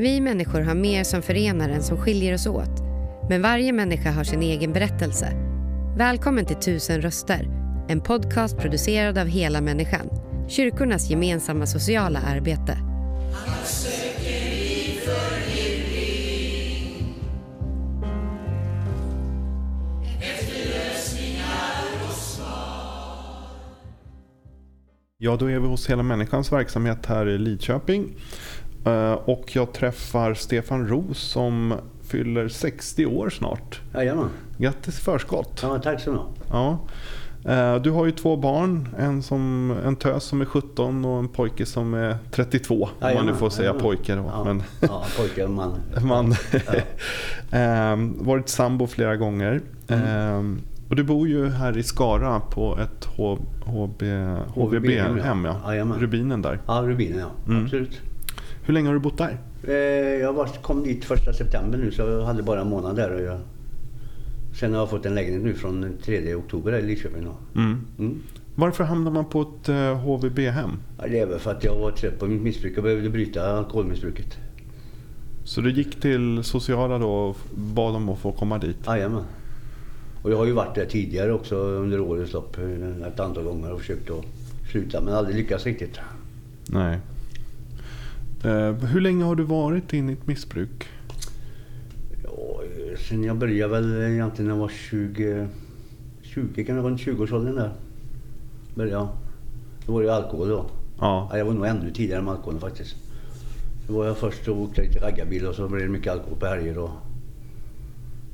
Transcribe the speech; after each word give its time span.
Vi 0.00 0.20
människor 0.20 0.60
har 0.60 0.74
mer 0.74 1.04
som 1.04 1.22
förenar 1.22 1.68
än 1.68 1.82
som 1.82 1.96
skiljer 1.96 2.34
oss 2.34 2.46
åt. 2.46 2.80
Men 3.28 3.42
varje 3.42 3.72
människa 3.72 4.10
har 4.10 4.24
sin 4.24 4.42
egen 4.42 4.72
berättelse. 4.72 5.32
Välkommen 5.96 6.44
till 6.46 6.56
Tusen 6.56 7.02
röster, 7.02 7.48
en 7.88 8.00
podcast 8.00 8.58
producerad 8.58 9.18
av 9.18 9.26
Hela 9.26 9.60
Människan. 9.60 10.08
Kyrkornas 10.48 11.10
gemensamma 11.10 11.66
sociala 11.66 12.18
arbete. 12.18 12.78
Ja, 25.20 25.36
då 25.36 25.50
är 25.50 25.58
vi 25.58 25.66
hos 25.66 25.90
Hela 25.90 26.02
Människans 26.02 26.52
verksamhet 26.52 27.06
här 27.06 27.28
i 27.28 27.38
Lidköping. 27.38 28.16
Eh, 28.84 29.12
Och 29.12 29.56
jag 29.56 29.72
träffar 29.72 30.34
Stefan 30.34 30.88
Roos 30.88 31.18
som 31.18 31.74
fyller 32.08 32.48
60 32.48 33.06
år 33.06 33.30
snart. 33.30 33.80
Jajamän. 33.94 34.28
Grattis 34.58 34.98
i 34.98 35.02
förskott. 35.02 35.60
Ja, 35.62 35.78
tack 35.78 36.00
så 36.00 36.10
mycket. 36.12 36.26
Ja. 36.50 36.78
Eh, 37.44 37.74
Du 37.82 37.90
har 37.90 38.06
ju 38.06 38.12
två 38.12 38.36
barn. 38.36 38.88
En, 38.98 39.22
som, 39.22 39.74
en 39.86 39.96
tös 39.96 40.24
som 40.24 40.40
är 40.40 40.44
17 40.44 41.04
och 41.04 41.18
en 41.18 41.28
pojke 41.28 41.66
som 41.66 41.94
är 41.94 42.16
32. 42.30 42.74
Om 42.74 42.80
man 42.80 42.98
nu 43.00 43.06
Jajamän, 43.08 43.34
får 43.36 43.50
säga 43.50 43.64
jajamän. 43.64 43.82
pojke 43.82 44.14
då. 44.14 44.24
Ja, 44.32 44.44
Men 44.44 44.62
ja 44.80 45.04
pojke 45.18 45.44
och 45.44 45.50
man. 45.50 45.72
man 46.02 46.34
Ja. 46.52 46.72
Ehm, 47.58 48.24
varit 48.24 48.48
sambo 48.48 48.86
flera 48.86 49.16
gånger. 49.16 49.60
Mm. 49.88 50.04
Ehm, 50.06 50.60
och 50.88 50.96
du 50.96 51.02
bor 51.04 51.28
ju 51.28 51.48
här 51.50 51.78
i 51.78 51.82
Skara 51.82 52.40
på 52.40 52.78
ett 52.78 53.04
HB, 53.66 54.02
HVB-hem. 54.54 55.44
Ja. 55.44 55.56
Jajamän. 55.66 55.98
Rubinen 56.00 56.42
där. 56.42 56.58
Ja, 56.66 56.82
Rubinen 56.86 57.18
ja. 57.18 57.52
Mm. 57.52 57.64
Absolut. 57.64 58.00
Hur 58.68 58.74
länge 58.74 58.88
har 58.88 58.94
du 58.94 59.00
bott 59.00 59.18
där? 59.18 59.38
Eh, 59.62 59.74
jag 60.20 60.32
var, 60.32 60.46
kom 60.46 60.82
dit 60.82 61.04
första 61.04 61.32
september 61.32 61.78
nu 61.78 61.92
så 61.92 62.02
jag 62.02 62.22
hade 62.22 62.42
bara 62.42 62.60
en 62.60 62.68
månad 62.68 62.96
där. 62.96 63.10
Och 63.10 63.22
jag, 63.22 63.40
sen 64.60 64.72
har 64.72 64.80
jag 64.80 64.90
fått 64.90 65.06
en 65.06 65.14
lägenhet 65.14 65.42
nu 65.42 65.54
från 65.54 65.92
3 66.04 66.34
oktober 66.34 66.72
i 66.72 66.82
Lidköping. 66.82 67.28
Mm. 67.54 67.86
Mm. 67.98 68.20
Varför 68.54 68.84
hamnar 68.84 69.10
man 69.10 69.24
på 69.24 69.42
ett 69.42 69.68
eh, 69.68 69.98
HVB-hem? 69.98 70.70
Ja, 70.98 71.06
det 71.08 71.18
är 71.18 71.26
väl 71.26 71.38
för 71.38 71.50
att 71.50 71.64
jag 71.64 71.78
var 71.78 71.90
trött 71.90 72.18
på 72.18 72.26
mitt 72.26 72.42
missbruk. 72.42 72.72
Jag 72.76 72.84
behövde 72.84 73.10
bryta 73.10 73.58
alkoholmissbruket. 73.58 74.36
Så 75.44 75.60
du 75.60 75.70
gick 75.70 76.00
till 76.00 76.44
sociala 76.44 76.98
då 76.98 77.10
och 77.10 77.36
bad 77.54 77.96
om 77.96 78.08
att 78.08 78.18
få 78.18 78.32
komma 78.32 78.58
dit? 78.58 78.76
Jajamän. 78.86 79.24
Och 80.22 80.30
jag 80.30 80.36
har 80.36 80.46
ju 80.46 80.52
varit 80.52 80.74
där 80.74 80.86
tidigare 80.86 81.32
också 81.32 81.56
under 81.56 82.00
årets 82.00 82.32
lopp 82.32 82.58
eh, 82.58 83.06
ett 83.08 83.20
antal 83.20 83.44
gånger 83.44 83.72
och 83.72 83.80
försökt 83.80 84.10
att 84.10 84.24
sluta 84.72 85.00
men 85.00 85.14
aldrig 85.14 85.36
lyckats 85.36 85.66
riktigt. 85.66 85.98
Nej. 86.66 86.98
Eh, 88.44 88.72
hur 88.72 89.00
länge 89.00 89.24
har 89.24 89.36
du 89.36 89.42
varit 89.42 89.92
inne 89.92 90.12
i 90.12 90.14
ett 90.14 90.26
missbruk? 90.26 90.88
Ja, 92.24 92.60
sen 93.08 93.24
jag 93.24 93.36
började 93.36 93.72
väl 93.72 94.12
egentligen 94.12 94.48
när 94.48 94.54
jag 94.54 94.60
var 94.60 94.68
20, 94.68 95.48
20 96.22 96.64
kan 96.64 96.76
det 96.76 96.82
vara 96.82 96.90
runt 96.90 97.00
20-årsåldern 97.00 97.54
där. 97.54 97.72
Började. 98.74 99.08
Då 99.86 99.92
var 99.92 100.02
det 100.02 100.14
alkohol 100.14 100.48
då. 100.48 100.66
Ja. 101.00 101.28
Ja, 101.30 101.38
jag 101.38 101.44
var 101.44 101.52
nog 101.52 101.66
ännu 101.66 101.90
tidigare 101.90 102.22
med 102.22 102.32
alkoholen 102.32 102.60
faktiskt. 102.60 102.96
Då 103.88 103.94
var 103.94 104.06
jag 104.06 104.16
först 104.16 104.48
och 104.48 104.60
åkte 104.60 104.82
lite 104.82 104.98
raggarbil 104.98 105.46
och 105.46 105.54
så 105.54 105.68
blev 105.68 105.82
det 105.82 105.88
mycket 105.88 106.12
alkohol 106.12 106.38
på 106.38 106.46
helger 106.46 106.78
och... 106.78 106.90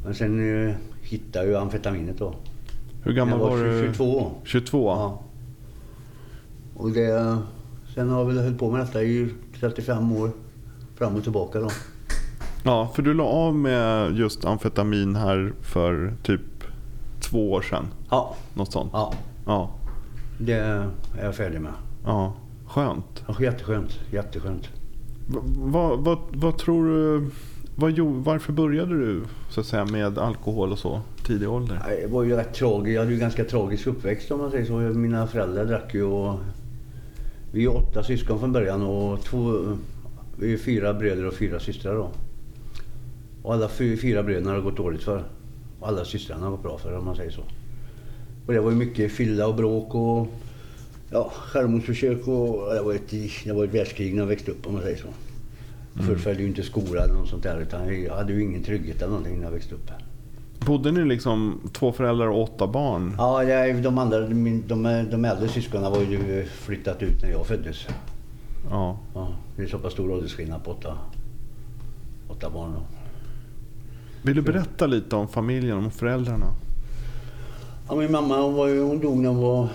Men 0.05 0.15
sen 0.15 0.67
eh, 0.69 0.75
hittade 1.03 1.47
jag 1.47 1.63
amfetaminet 1.63 2.19
då. 2.19 2.35
Hur 3.03 3.13
gammal 3.13 3.39
jag 3.39 3.47
var, 3.47 3.57
var 3.57 3.65
du? 3.65 3.81
22 3.83 4.17
år. 4.17 4.33
22? 4.45 4.89
Ja. 4.89 5.23
Och 6.75 6.91
det... 6.91 7.39
Sen 7.95 8.09
har 8.09 8.19
jag 8.19 8.27
väl 8.27 8.39
hållit 8.39 8.59
på 8.59 8.71
med 8.71 8.81
detta 8.81 9.03
i 9.03 9.29
35 9.71 10.13
år. 10.13 10.31
Fram 10.97 11.17
och 11.17 11.23
tillbaka 11.23 11.61
då. 11.61 11.69
Ja, 12.63 12.91
för 12.95 13.03
du 13.03 13.15
la 13.15 13.25
av 13.25 13.55
med 13.55 14.13
just 14.17 14.45
amfetamin 14.45 15.17
här 15.17 15.53
för 15.61 16.15
typ 16.23 16.41
två 17.21 17.53
år 17.53 17.63
sedan. 17.63 17.85
Ja, 18.11 18.35
Något 18.55 18.73
sånt. 18.73 18.91
ja. 18.93 19.15
Ja. 19.47 19.71
Det 20.39 20.53
är 20.53 20.89
jag 21.23 21.35
färdig 21.35 21.61
med. 21.61 21.73
ja. 22.05 22.33
Skönt. 22.67 23.25
Ja, 23.29 23.35
jätteskönt. 23.43 23.99
Jätteskönt. 24.11 24.69
Va- 25.29 25.41
Vad, 25.57 25.99
vad, 26.05 26.19
vad 26.33 26.59
tror 26.59 26.87
du... 26.87 27.31
Vad, 27.77 27.99
varför 27.99 28.53
började 28.53 28.99
du 28.99 29.23
så 29.51 29.61
att 29.61 29.67
säga, 29.67 29.85
med 29.85 30.19
alkohol 30.19 30.73
och 30.73 30.79
så 30.79 31.01
tidig 31.27 31.49
ålder? 31.51 31.83
Det 32.03 32.07
var 32.07 32.23
ju 32.23 32.37
rätt 32.37 32.55
tragiskt. 32.55 32.95
Jag 32.95 33.01
hade 33.03 33.13
ju 33.13 33.19
ganska 33.19 33.45
tragisk 33.45 33.87
uppväxt 33.87 34.31
om 34.31 34.39
man 34.41 34.51
säger 34.51 34.65
så. 34.65 34.73
Mina 34.99 35.27
föräldrar 35.27 35.65
drack 35.65 35.95
ju 35.95 36.03
och... 36.05 36.39
Vi 37.55 37.65
är 37.65 37.77
åtta 37.77 38.03
syskon 38.03 38.41
från 38.41 38.53
början 38.53 38.83
och 38.83 39.25
två... 39.25 39.61
Vi 40.39 40.53
är 40.53 40.59
fyra 40.59 40.95
bröder 40.95 41.27
och 41.27 41.35
fyra 41.35 41.61
systrar 41.61 41.95
då. 41.95 42.11
Och 43.43 43.55
alla 43.55 43.69
fy- 43.69 43.97
fyra 43.97 44.23
bröderna 44.23 44.51
har 44.51 44.61
gått 44.61 44.77
dåligt 44.77 45.03
för. 45.03 45.25
Och 45.81 45.89
alla 45.89 46.05
systrarna 46.05 46.45
har 46.45 46.51
gått 46.51 46.63
bra 46.63 46.79
för 46.79 46.99
om 46.99 47.05
man 47.05 47.17
säger 47.17 47.31
så. 47.31 47.41
Och 48.47 48.53
det 48.53 48.61
var 48.61 48.71
ju 48.71 48.77
mycket 48.77 49.13
fylla 49.13 49.47
och 49.47 49.55
bråk 49.55 49.95
och... 49.95 50.29
Ja, 51.11 51.33
självmordsförsök 51.35 52.29
och... 52.29 52.75
Det 52.75 52.83
var 52.83 52.95
ett, 52.95 53.11
det 53.45 53.53
var 53.53 53.65
ett 53.65 53.75
världskrig 53.75 54.15
när 54.15 54.23
jag 54.23 54.27
växte 54.29 54.51
upp 54.51 54.67
om 54.67 54.73
man 54.73 54.83
säger 54.83 54.97
så. 54.97 55.09
Jag 55.97 56.05
fullföljde 56.05 56.43
ju 56.43 56.49
inte 56.49 56.63
skola 56.63 57.05
eller 57.05 57.15
något 57.15 57.29
sånt 57.29 57.43
där 57.43 57.61
utan 57.61 58.03
jag 58.03 58.15
hade 58.15 58.33
ju 58.33 58.43
ingen 58.43 58.63
trygghet 58.63 58.97
eller 58.97 59.09
någonting 59.09 59.37
när 59.37 59.45
jag 59.45 59.53
växte 59.53 59.75
upp. 59.75 59.91
Bodde 60.67 60.93
ni 60.93 61.05
liksom 61.05 61.61
två 61.73 61.93
föräldrar 61.93 62.27
och 62.29 62.43
åtta 62.43 62.67
barn? 62.67 63.15
Ja, 63.19 63.43
jag, 63.45 63.83
de 63.83 63.99
andra, 63.99 64.21
min- 64.29 64.65
de, 64.69 64.83
de 65.11 65.25
äldre 65.25 65.49
syskonen 65.49 65.93
var 65.93 66.01
ju 66.01 66.45
flyttat 66.45 67.03
ut 67.03 67.23
när 67.23 67.31
jag 67.31 67.47
föddes. 67.47 67.87
Ja. 68.71 68.99
Ja, 69.15 69.29
det 69.57 69.63
är 69.63 69.67
så 69.67 69.79
pass 69.79 69.93
stor 69.93 70.11
åldersskillnad 70.11 70.65
på 70.65 70.71
åtta, 70.71 70.99
åtta 72.29 72.51
barn. 72.51 72.73
Då. 72.73 72.81
Vill 74.23 74.37
du 74.37 74.43
berätta 74.43 74.87
lite 74.87 75.17
om 75.17 75.29
familjen, 75.29 75.77
om 75.79 75.91
föräldrarna? 75.91 76.47
Ja, 77.89 77.95
min 77.97 78.13
mamma 78.13 78.41
hon, 78.43 78.55
var 78.55 78.83
hon 78.89 79.01
dog 79.01 79.17
när 79.19 79.29
hon 79.29 79.39
var, 79.43 79.69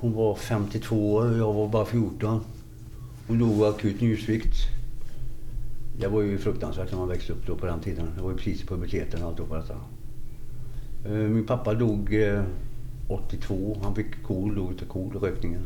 hon 0.00 0.12
var 0.12 0.34
52 0.34 1.14
år 1.14 1.30
och 1.32 1.38
jag 1.38 1.52
var 1.52 1.68
bara 1.68 1.84
14. 1.84 2.40
Hon 3.28 3.38
dog 3.38 3.62
av 3.62 3.74
akut 3.74 4.00
njursvikt. 4.00 4.54
Det 6.00 6.06
var 6.08 6.22
ju 6.22 6.38
fruktansvärt 6.38 6.90
när 6.92 6.98
man 6.98 7.08
växte 7.08 7.32
upp 7.32 7.46
då 7.46 7.54
på 7.54 7.66
den 7.66 7.80
tiden. 7.80 8.06
Det 8.16 8.22
var 8.22 8.30
ju 8.30 8.36
precis 8.36 8.62
i 8.62 8.66
puberteten 8.66 9.22
och 9.22 9.28
alltihopa 9.28 9.56
detta. 9.56 9.74
Eh, 11.10 11.12
min 11.12 11.46
pappa 11.46 11.74
dog 11.74 12.14
eh, 12.14 12.42
82. 13.08 13.78
Han 13.82 13.94
fick 13.94 14.22
KOL, 14.22 14.54
dog 14.54 14.72
av 14.72 14.86
KOL-rökningen. 14.88 15.62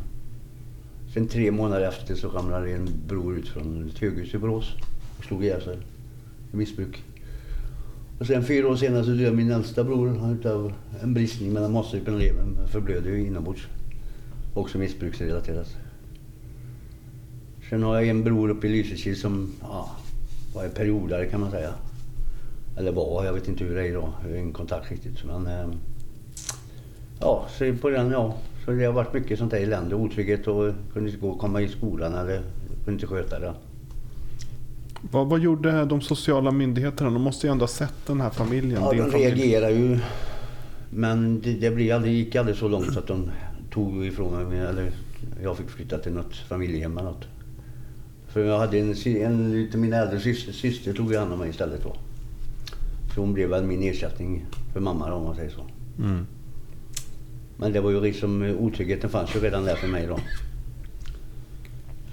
Sen 1.13 1.27
tre 1.27 1.51
månader 1.51 1.87
efter 1.87 2.15
så 2.15 2.29
ramlade 2.29 2.71
en 2.71 2.89
bror 3.07 3.37
ut 3.37 3.47
från 3.47 3.89
ett 3.89 3.99
höghus 3.99 4.33
i 4.33 4.37
Borås 4.37 4.73
och 5.17 5.23
slog 5.23 5.43
ihjäl 5.43 5.61
sig 5.61 5.77
i 6.53 6.57
missbruk. 6.57 7.03
Och 8.19 8.27
sen 8.27 8.43
fyra 8.43 8.67
år 8.67 8.75
senare 8.75 9.03
så 9.03 9.11
dör 9.11 9.31
min 9.31 9.51
äldsta 9.51 9.83
bror 9.83 10.31
utav 10.39 10.73
en 11.01 11.13
bristning 11.13 11.53
mellan 11.53 11.71
matstrupen 11.71 12.13
och 12.13 12.19
levern. 12.19 12.67
Förblöder 12.67 13.09
ju 13.09 13.27
inombords. 13.27 13.67
Också 14.53 14.77
missbruksrelaterat. 14.77 15.77
Sen 17.69 17.83
har 17.83 17.95
jag 17.95 18.07
en 18.07 18.23
bror 18.23 18.49
uppe 18.49 18.67
i 18.67 18.69
Lysekil 18.69 19.19
som 19.19 19.53
ja, 19.61 19.95
var 20.55 20.67
periodare 20.67 21.25
kan 21.25 21.39
man 21.41 21.51
säga. 21.51 21.73
Eller 22.77 22.91
var, 22.91 23.25
jag 23.25 23.33
vet 23.33 23.47
inte 23.47 23.63
hur 23.63 23.75
det 23.75 23.81
är 23.81 23.85
idag. 23.85 24.09
Jag 24.23 24.29
har 24.29 24.37
ingen 24.37 24.53
kontakt 24.53 24.91
riktigt. 24.91 25.23
Men, 25.25 25.47
eh, 25.47 25.75
ja, 27.19 27.47
så 27.57 27.75
på 27.81 27.89
den, 27.89 28.11
ja. 28.11 28.35
Så 28.65 28.71
det 28.71 28.85
har 28.85 28.93
varit 28.93 29.13
mycket 29.13 29.39
sånt 29.39 29.51
där 29.51 29.57
elände, 29.57 29.95
otrygghet 29.95 30.47
och 30.47 30.73
kunde 30.93 31.09
inte 31.09 31.21
gå 31.21 31.29
och 31.29 31.39
komma 31.39 31.61
i 31.61 31.67
skolan 31.67 32.15
eller 32.15 32.41
kunde 32.85 32.91
inte 32.91 33.07
sköta 33.07 33.39
det. 33.39 33.53
Vad, 35.11 35.27
vad 35.27 35.39
gjorde 35.39 35.85
de 35.85 36.01
sociala 36.01 36.51
myndigheterna? 36.51 37.09
De 37.09 37.21
måste 37.21 37.47
ju 37.47 37.51
ändå 37.51 37.63
ha 37.63 37.67
sett 37.67 38.05
den 38.07 38.21
här 38.21 38.29
familjen. 38.29 38.81
Ja, 38.81 38.91
de 38.91 39.11
familj. 39.11 39.27
reagerar 39.27 39.69
ju. 39.69 39.99
Men 40.89 41.41
det, 41.41 41.53
det 41.53 41.71
blir 41.71 41.93
aldrig, 41.93 42.13
gick 42.13 42.35
aldrig 42.35 42.57
så 42.57 42.67
långt 42.67 42.93
så 42.93 42.99
att 42.99 43.07
de 43.07 43.31
tog 43.71 44.05
ifrån 44.05 44.49
mig, 44.49 44.59
eller 44.59 44.91
jag 45.43 45.57
fick 45.57 45.69
flytta 45.69 45.97
till 45.97 46.11
något 46.11 46.35
familjehem 46.35 46.97
eller 46.97 47.09
något. 47.09 47.25
För 48.27 48.45
jag 48.45 48.59
hade 48.59 48.79
en, 48.79 48.95
en 49.05 49.53
utav 49.53 49.81
mina 49.81 49.97
äldre 49.97 50.19
syster, 50.19 50.51
syster 50.51 50.93
tog 50.93 51.15
hand 51.15 51.33
om 51.33 51.39
mig 51.39 51.49
istället 51.49 51.83
då. 51.83 51.95
Så 53.15 53.21
hon 53.21 53.33
blev 53.33 53.49
väl 53.49 53.63
min 53.63 53.83
ersättning 53.83 54.45
för 54.73 54.79
mamma 54.79 55.13
om 55.13 55.23
man 55.23 55.35
säger 55.35 55.49
så. 55.49 55.61
Mm. 55.99 56.25
Men 57.57 57.73
det 57.73 57.81
var 57.81 57.91
ju 57.91 58.01
liksom, 58.01 58.41
otryggheten 58.59 59.09
fanns 59.09 59.35
ju 59.35 59.39
redan 59.39 59.65
där 59.65 59.75
för 59.75 59.87
mig 59.87 60.07
då. 60.07 60.19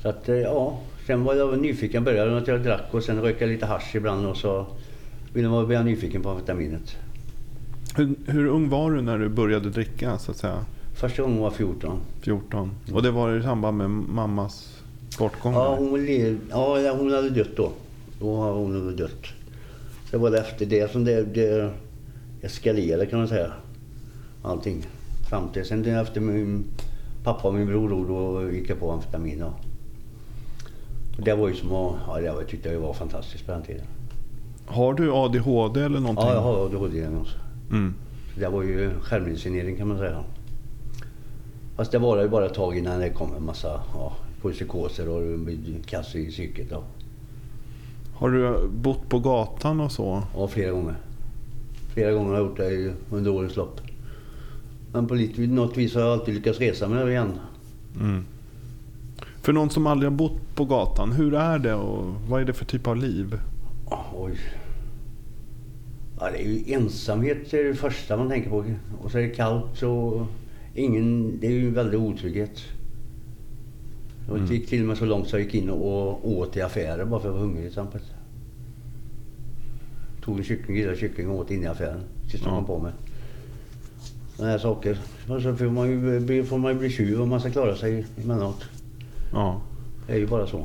Så 0.03 0.09
att, 0.09 0.29
eh, 0.29 0.37
ja. 0.37 0.81
Sen 1.06 1.25
var 1.25 1.35
jag 1.35 1.59
nyfiken, 1.59 2.05
började 2.05 2.31
med 2.31 2.43
att 2.43 2.49
jag 2.49 2.62
drack 2.62 2.89
och 2.91 3.03
sen 3.03 3.21
rökte 3.21 3.45
jag 3.45 3.50
lite 3.50 3.67
hasch 3.67 3.97
ibland 3.97 4.27
och 4.27 4.37
så 4.37 4.67
ville 5.33 5.49
jag 5.49 5.67
bli 5.67 5.85
nyfiken 5.85 6.23
på 6.23 6.31
amfetaminet. 6.31 6.97
Hur, 7.97 8.15
hur 8.27 8.47
ung 8.47 8.69
var 8.69 8.91
du 8.91 9.03
när 9.03 9.19
du 9.19 9.29
började 9.29 9.71
dricka? 9.71 10.19
så 10.19 10.31
att 10.31 10.37
säga? 10.37 10.65
Första 10.94 11.23
gången 11.23 11.39
var 11.39 11.44
jag 11.44 11.55
14. 11.55 12.01
14. 12.21 12.71
Och 12.93 13.03
det 13.03 13.11
var 13.11 13.37
i 13.37 13.43
samband 13.43 13.77
med 13.77 13.91
mammas 13.91 14.83
bortgång? 15.19 15.55
Ja, 15.55 15.77
hon, 15.77 16.05
lev, 16.05 16.39
ja, 16.51 16.94
hon 16.99 17.12
hade 17.12 17.31
dött 17.31 17.56
då. 17.56 17.73
Då 18.21 18.37
har 18.37 18.53
hon 18.53 18.97
dött. 18.97 19.27
Det 20.10 20.16
var 20.16 20.32
efter 20.32 20.66
det 20.66 20.93
som 20.93 21.05
det, 21.05 21.22
det 21.22 21.72
eskalerade 22.43 23.06
kan 23.06 23.19
man 23.19 23.28
säga. 23.28 23.52
Allting. 24.43 24.87
Fram 25.31 25.49
till 25.49 25.64
sen 25.64 25.84
efter 25.84 26.20
min 26.20 26.64
pappa 27.25 27.49
och 27.49 27.55
min 27.55 27.66
bror 27.66 28.06
då 28.08 28.50
gick 28.52 28.70
jag 28.70 28.81
på 28.81 28.93
amfetamin. 28.93 29.43
Och 29.43 29.55
det 31.25 31.34
var 31.34 31.49
ju 31.49 31.55
som 31.55 31.72
att, 31.72 31.96
ja, 32.06 32.20
det 32.20 32.32
var, 32.32 32.40
jag 32.40 32.49
tyckte 32.49 32.69
jag 32.69 32.81
var 32.81 32.93
fantastiskt 32.93 33.46
på 33.46 33.52
den 33.52 33.62
tiden. 33.62 33.84
Har 34.66 34.94
du 34.94 35.12
ADHD 35.12 35.81
eller 35.81 36.00
någonting? 36.00 36.26
Ja, 36.26 36.34
jag 36.34 36.40
har 36.40 36.66
ADHD-diagnos. 36.66 37.37
Mm. 37.70 37.94
Så 38.34 38.40
Det 38.40 38.49
var 38.49 38.62
ju 38.62 38.90
självmedicinering 39.00 39.76
kan 39.76 39.88
man 39.88 39.99
säga. 39.99 40.25
Fast 41.76 41.93
det 41.93 41.99
var 41.99 42.22
ju 42.22 42.28
bara 42.28 42.46
ett 42.46 42.55
tag 42.55 42.78
innan 42.78 43.00
det 43.00 43.10
kom 43.10 43.34
en 43.34 43.44
massa 43.44 43.81
ja, 43.94 44.16
psykoser 44.52 45.08
och 45.08 45.38
kass 45.87 46.14
i 46.14 46.31
psyket. 46.31 46.72
Har 48.19 48.31
du 48.31 48.69
bott 48.69 49.09
på 49.09 49.19
gatan 49.19 49.81
och 49.81 49.93
så? 49.93 50.23
ja, 50.35 50.49
flera 50.49 50.70
gånger. 50.70 50.94
Flera 51.94 52.12
gånger 52.12 52.29
har 52.31 52.37
jag 52.37 52.47
gjort 52.47 52.56
det 52.56 52.93
under 53.11 53.31
årens 53.31 53.56
lopp. 53.56 53.81
Men 54.93 55.06
på 55.06 55.15
lite, 55.15 55.41
något 55.41 55.76
vis 55.76 55.94
har 55.94 56.03
jag 56.03 56.12
alltid 56.12 56.35
lyckats 56.35 56.59
resa 56.59 56.88
mig 56.88 57.09
igen. 57.09 57.32
Mm. 58.00 58.25
För 59.43 59.53
någon 59.53 59.70
som 59.70 59.87
aldrig 59.87 60.11
har 60.11 60.17
bott 60.17 60.55
på 60.55 60.65
gatan, 60.65 61.12
hur 61.12 61.35
är 61.35 61.59
det 61.59 61.75
och 61.75 62.05
vad 62.29 62.41
är 62.41 62.44
det 62.44 62.53
för 62.53 62.65
typ 62.65 62.87
av 62.87 62.97
liv? 62.97 63.41
Oj. 64.15 64.38
Ja, 66.20 66.31
det 66.31 66.43
är 66.43 66.49
ju 66.49 66.73
ensamhet 66.73 67.55
är 67.55 67.65
det 67.65 67.75
första 67.75 68.17
man 68.17 68.29
tänker 68.29 68.50
på. 68.50 68.65
Och 69.03 69.11
så 69.11 69.19
är 69.19 69.23
det 69.23 69.29
kallt 69.29 69.82
och 69.82 70.26
ingen, 70.75 71.38
det 71.41 71.47
är 71.47 71.50
ju 71.50 71.69
en 71.69 71.75
väldig 71.75 72.00
otrygghet. 72.00 72.61
Och 74.29 74.37
Mm. 74.37 74.49
Det 74.49 74.55
gick 74.55 74.69
till 74.69 74.81
och 74.83 74.87
med 74.89 74.97
så 74.99 75.05
långt 75.05 75.29
så 75.29 75.37
jag 75.37 75.43
gick 75.45 75.55
in 75.55 75.71
och 75.71 76.29
åt 76.31 76.57
i 76.57 76.63
affärer 76.63 77.05
bara 77.05 77.21
för 77.21 77.29
att 77.29 77.35
jag 77.35 77.41
var 77.41 77.41
hungrig 77.41 77.61
till 77.63 77.69
exempel. 77.69 78.01
Tog 80.25 80.39
en 80.39 80.45
kyckling, 80.45 80.77
grillad 80.77 80.99
kyckling 80.99 81.31
och 81.31 81.37
åt 81.39 81.51
in 81.51 81.63
i 81.63 81.67
affären. 81.67 82.01
Tills 82.31 82.43
de 82.43 82.49
Ja. 82.49 82.57
kom 82.57 82.65
på 82.67 82.79
mig. 82.79 82.93
Sådana 84.37 84.53
här 84.53 84.59
saker. 84.59 84.99
Och 85.29 85.43
så 85.43 85.57
får 85.57 85.65
man, 85.65 85.89
ju 85.91 86.21
bli, 86.21 86.45
får 86.45 86.59
man 86.59 86.79
bli 86.79 86.91
tjuv 86.91 87.21
om 87.23 87.29
man 87.29 87.41
ska 87.41 87.51
klara 87.51 87.77
sig 87.77 88.07
emellanåt. 88.25 88.65
Ja. 89.33 89.61
Det 90.07 90.13
är 90.13 90.17
ju 90.19 90.27
bara 90.27 90.47
så. 90.47 90.65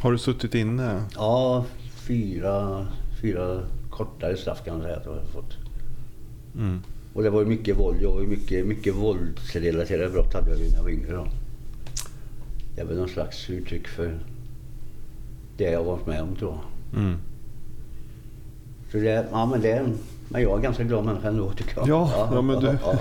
Har 0.00 0.12
du 0.12 0.18
suttit 0.18 0.54
inne? 0.54 1.02
Ja, 1.14 1.64
fyra, 2.06 2.86
fyra 3.22 3.60
kortare 3.90 4.36
straff 4.36 4.64
kan 4.64 4.74
man 4.74 4.82
säga 4.82 4.96
att 4.96 5.04
jag 5.04 5.12
har 5.12 5.20
fått. 5.20 5.52
Mm. 6.58 6.78
Och 7.14 7.22
det 7.22 7.30
var 7.30 7.40
ju 7.40 7.46
mycket 7.46 7.78
våld. 7.78 7.98
Jag 8.02 8.12
var 8.12 8.20
ju 8.20 8.26
mycket, 8.26 8.66
mycket 8.66 8.94
våldsrelaterade 8.94 10.10
brott 10.10 10.34
hade 10.34 10.50
jag 10.50 10.58
ju 10.58 10.68
när 10.68 10.76
jag 10.76 10.82
var 10.82 10.90
yngre. 10.90 11.12
Då. 11.12 11.26
Det 12.74 12.80
är 12.80 12.84
väl 12.84 12.96
någon 12.98 13.08
slags 13.08 13.50
uttryck 13.50 13.88
för 13.88 14.18
det 15.56 15.64
jag 15.70 15.84
varit 15.84 16.06
med 16.06 16.22
om 16.22 16.36
tror 16.36 16.52
jag. 16.52 17.00
Mm. 17.00 17.18
Så 18.92 18.96
det, 18.98 19.26
ja, 19.30 19.46
men, 19.46 19.60
det, 19.60 19.86
men 20.28 20.42
jag 20.42 20.58
är 20.58 20.62
ganska 20.62 20.84
glad 20.84 21.04
människa 21.04 21.28
ändå 21.28 21.52
tycker 21.52 21.76
jag. 21.76 21.88
Ja, 21.88 22.28
ja, 22.34 22.42
men 22.42 22.60
du- 22.60 22.78
ja. 22.84 22.98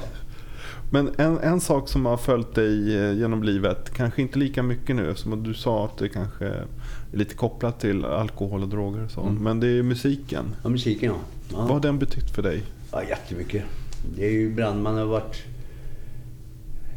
Men 0.92 1.12
en, 1.18 1.38
en 1.40 1.62
sak 1.62 1.90
som 1.90 2.06
har 2.06 2.18
följt 2.18 2.56
dig 2.56 2.98
eh, 2.98 3.14
genom 3.18 3.44
livet, 3.44 3.90
kanske 3.94 4.22
inte 4.22 4.40
lika 4.40 4.64
mycket 4.64 4.96
nu 4.96 5.16
som 5.16 5.44
du 5.44 5.54
sa 5.54 5.86
att 5.86 5.98
det 5.98 6.10
kanske 6.10 6.46
är 6.46 6.66
lite 7.12 7.36
kopplat 7.36 7.80
till 7.80 8.06
alkohol 8.06 8.62
och 8.64 8.70
droger 8.70 9.04
och 9.06 9.12
så. 9.12 9.22
Mm. 9.22 9.44
Men 9.44 9.60
det 9.60 9.68
är 9.68 9.84
musiken. 9.84 10.46
ja, 10.64 10.70
musiken 10.70 11.12
ja. 11.12 11.18
ja. 11.52 11.58
Vad 11.62 11.70
har 11.72 11.80
den 11.80 12.00
betytt 12.00 12.30
för 12.30 12.42
dig? 12.42 12.64
Ja, 12.92 13.04
jättemycket. 13.04 13.64
Det 14.16 14.26
är 14.26 14.32
ju 14.32 14.42
ibland 14.48 14.84
man 14.84 14.96
har 14.98 15.06
varit... 15.06 15.44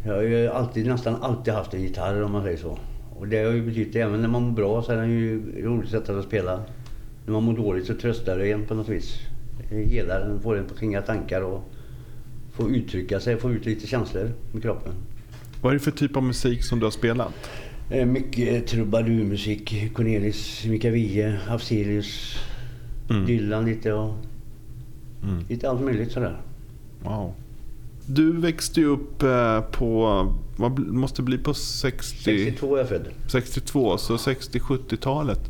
Jag 0.06 0.14
har 0.14 0.22
ju 0.22 0.48
alltid, 0.48 0.86
nästan 0.86 1.22
alltid 1.22 1.54
haft 1.54 1.74
en 1.74 1.82
gitarr 1.82 2.22
om 2.22 2.32
man 2.32 2.42
säger 2.42 2.56
så. 2.56 2.78
Och 3.16 3.28
det 3.28 3.44
har 3.44 3.52
ju 3.52 3.62
betytt, 3.66 3.96
även 3.96 4.20
när 4.22 4.28
man 4.28 4.42
mår 4.42 4.52
bra 4.52 4.82
så 4.82 4.92
är 4.92 4.96
den 4.96 5.10
ju 5.10 5.42
roligt 5.64 5.90
sätt 5.90 6.08
att 6.08 6.24
spela. 6.24 6.62
När 7.26 7.32
man 7.32 7.42
mår 7.42 7.56
dåligt 7.56 7.86
så 7.86 7.94
tröstar 7.94 8.38
det 8.38 8.52
en 8.52 8.66
på 8.66 8.74
något 8.74 8.88
vis. 8.88 9.14
Helar 9.70 10.20
en, 10.20 10.40
får 10.40 10.58
en 10.58 10.64
på 10.64 10.74
ringa 10.74 11.02
tankar 11.02 11.40
och 11.42 11.64
får 12.52 12.70
uttrycka 12.70 13.20
sig, 13.20 13.36
få 13.36 13.52
ut 13.52 13.66
lite 13.66 13.86
känslor 13.86 14.30
med 14.52 14.62
kroppen. 14.62 14.92
Vad 15.62 15.70
är 15.70 15.74
det 15.74 15.80
för 15.84 15.90
typ 15.90 16.16
av 16.16 16.22
musik 16.22 16.64
som 16.64 16.78
du 16.78 16.86
har 16.86 16.90
spelat? 16.90 17.32
Eh, 17.90 18.06
Mycket 18.06 18.66
trubadurmusik, 18.66 19.92
Cornelis, 19.94 20.64
Mika 20.66 20.90
Wiehe, 20.90 21.38
Afzelius, 21.48 22.36
Mm. 23.10 23.26
Dylan 23.26 23.64
lite 23.64 23.92
och 23.92 24.14
Mm. 25.22 25.44
lite 25.48 25.70
allt 25.70 25.80
möjligt 25.80 26.12
sådär. 26.12 26.36
Wow. 27.02 27.32
Du 28.06 28.32
växte 28.32 28.80
ju 28.80 28.86
upp 28.86 29.22
eh, 29.22 29.60
på, 29.60 30.26
vad 30.56 30.78
måste 30.78 31.22
bli 31.22 31.38
på 31.38 31.54
60, 31.54 32.24
62 32.24 32.74
är 32.74 32.78
jag 32.78 32.88
född. 32.88 33.08
62, 33.28 33.98
så 33.98 34.16
60-70-talet. 34.16 35.40